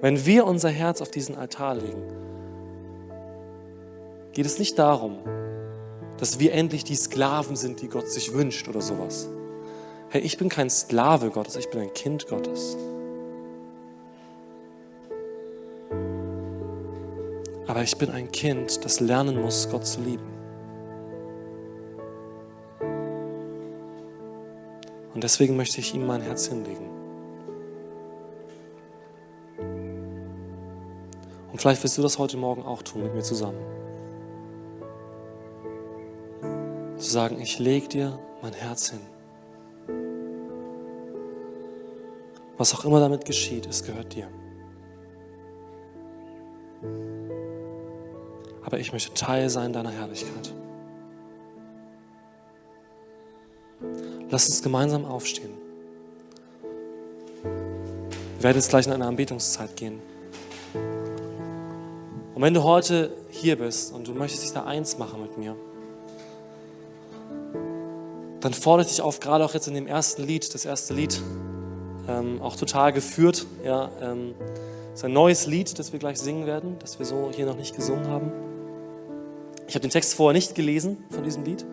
[0.00, 2.02] Wenn wir unser Herz auf diesen Altar legen,
[4.32, 5.18] geht es nicht darum,
[6.18, 9.28] dass wir endlich die Sklaven sind, die Gott sich wünscht oder sowas.
[10.10, 12.76] Hey, ich bin kein Sklave Gottes, ich bin ein Kind Gottes.
[17.66, 20.36] Aber ich bin ein Kind, das lernen muss, Gott zu lieben.
[25.14, 26.95] Und deswegen möchte ich ihm mein Herz hinlegen.
[31.66, 33.58] Vielleicht willst du das heute Morgen auch tun mit mir zusammen.
[36.96, 39.00] Zu sagen, ich lege dir mein Herz hin.
[42.56, 44.28] Was auch immer damit geschieht, es gehört dir.
[48.64, 50.54] Aber ich möchte Teil sein deiner Herrlichkeit.
[54.30, 55.50] Lass uns gemeinsam aufstehen.
[58.36, 60.00] Wir werden jetzt gleich in eine Anbetungszeit gehen.
[62.36, 65.56] Und wenn du heute hier bist und du möchtest dich da eins machen mit mir,
[68.40, 71.18] dann fordere ich dich auf, gerade auch jetzt in dem ersten Lied, das erste Lied,
[72.06, 73.46] ähm, auch total geführt.
[73.64, 74.34] Ja, ähm,
[74.92, 77.74] ist ein neues Lied, das wir gleich singen werden, das wir so hier noch nicht
[77.74, 78.30] gesungen haben.
[79.66, 81.64] Ich habe den Text vorher nicht gelesen von diesem Lied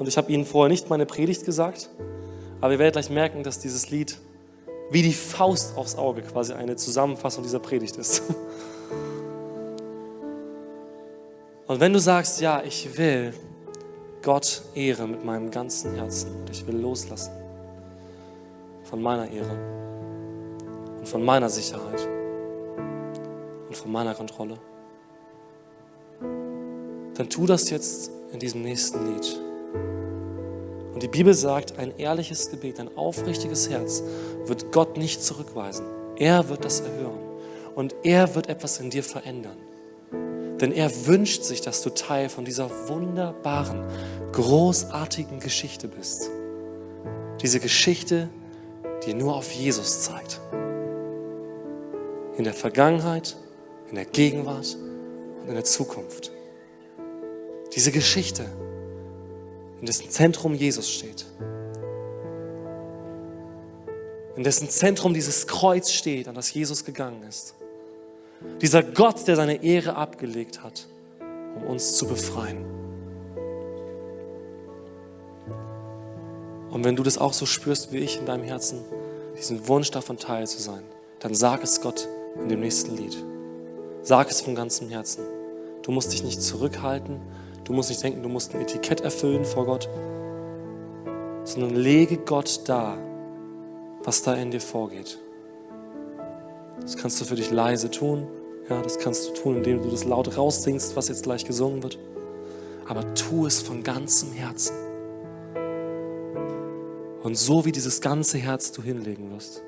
[0.00, 1.90] und ich habe Ihnen vorher nicht meine Predigt gesagt,
[2.60, 4.18] aber ihr werdet gleich merken, dass dieses Lied
[4.90, 8.24] wie die Faust aufs Auge quasi eine Zusammenfassung dieser Predigt ist.
[11.70, 13.32] Und wenn du sagst, ja, ich will
[14.22, 17.30] Gott Ehre mit meinem ganzen Herzen und ich will loslassen
[18.82, 19.56] von meiner Ehre
[20.98, 22.08] und von meiner Sicherheit
[23.68, 24.58] und von meiner Kontrolle,
[26.18, 29.40] dann tu das jetzt in diesem nächsten Lied.
[30.92, 34.02] Und die Bibel sagt, ein ehrliches Gebet, ein aufrichtiges Herz
[34.44, 35.86] wird Gott nicht zurückweisen.
[36.16, 37.20] Er wird das erhören
[37.76, 39.69] und er wird etwas in dir verändern.
[40.60, 43.82] Denn er wünscht sich, dass du Teil von dieser wunderbaren,
[44.32, 46.30] großartigen Geschichte bist.
[47.40, 48.28] Diese Geschichte,
[49.06, 50.40] die nur auf Jesus zeigt.
[52.36, 53.36] In der Vergangenheit,
[53.88, 54.76] in der Gegenwart
[55.40, 56.30] und in der Zukunft.
[57.74, 58.44] Diese Geschichte,
[59.80, 61.24] in dessen Zentrum Jesus steht.
[64.36, 67.54] In dessen Zentrum dieses Kreuz steht, an das Jesus gegangen ist.
[68.60, 70.86] Dieser Gott, der seine Ehre abgelegt hat,
[71.56, 72.64] um uns zu befreien.
[76.70, 78.80] Und wenn du das auch so spürst wie ich in deinem Herzen,
[79.36, 80.82] diesen Wunsch davon teil zu sein,
[81.18, 82.08] dann sag es Gott
[82.40, 83.16] in dem nächsten Lied.
[84.02, 85.24] Sag es von ganzem Herzen.
[85.82, 87.20] Du musst dich nicht zurückhalten,
[87.64, 89.88] du musst nicht denken, du musst ein Etikett erfüllen vor Gott,
[91.44, 92.96] sondern lege Gott da,
[94.04, 95.18] was da in dir vorgeht.
[96.82, 98.26] Das kannst du für dich leise tun.
[98.68, 101.98] Ja, das kannst du tun, indem du das laut raussingst, was jetzt gleich gesungen wird.
[102.88, 104.76] Aber tu es von ganzem Herzen.
[107.22, 109.62] Und so wie dieses ganze Herz du hinlegen wirst,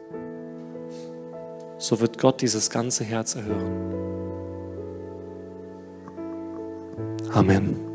[1.79, 3.93] so wird Gott dieses ganze Herz erhören.
[7.33, 7.92] Amen.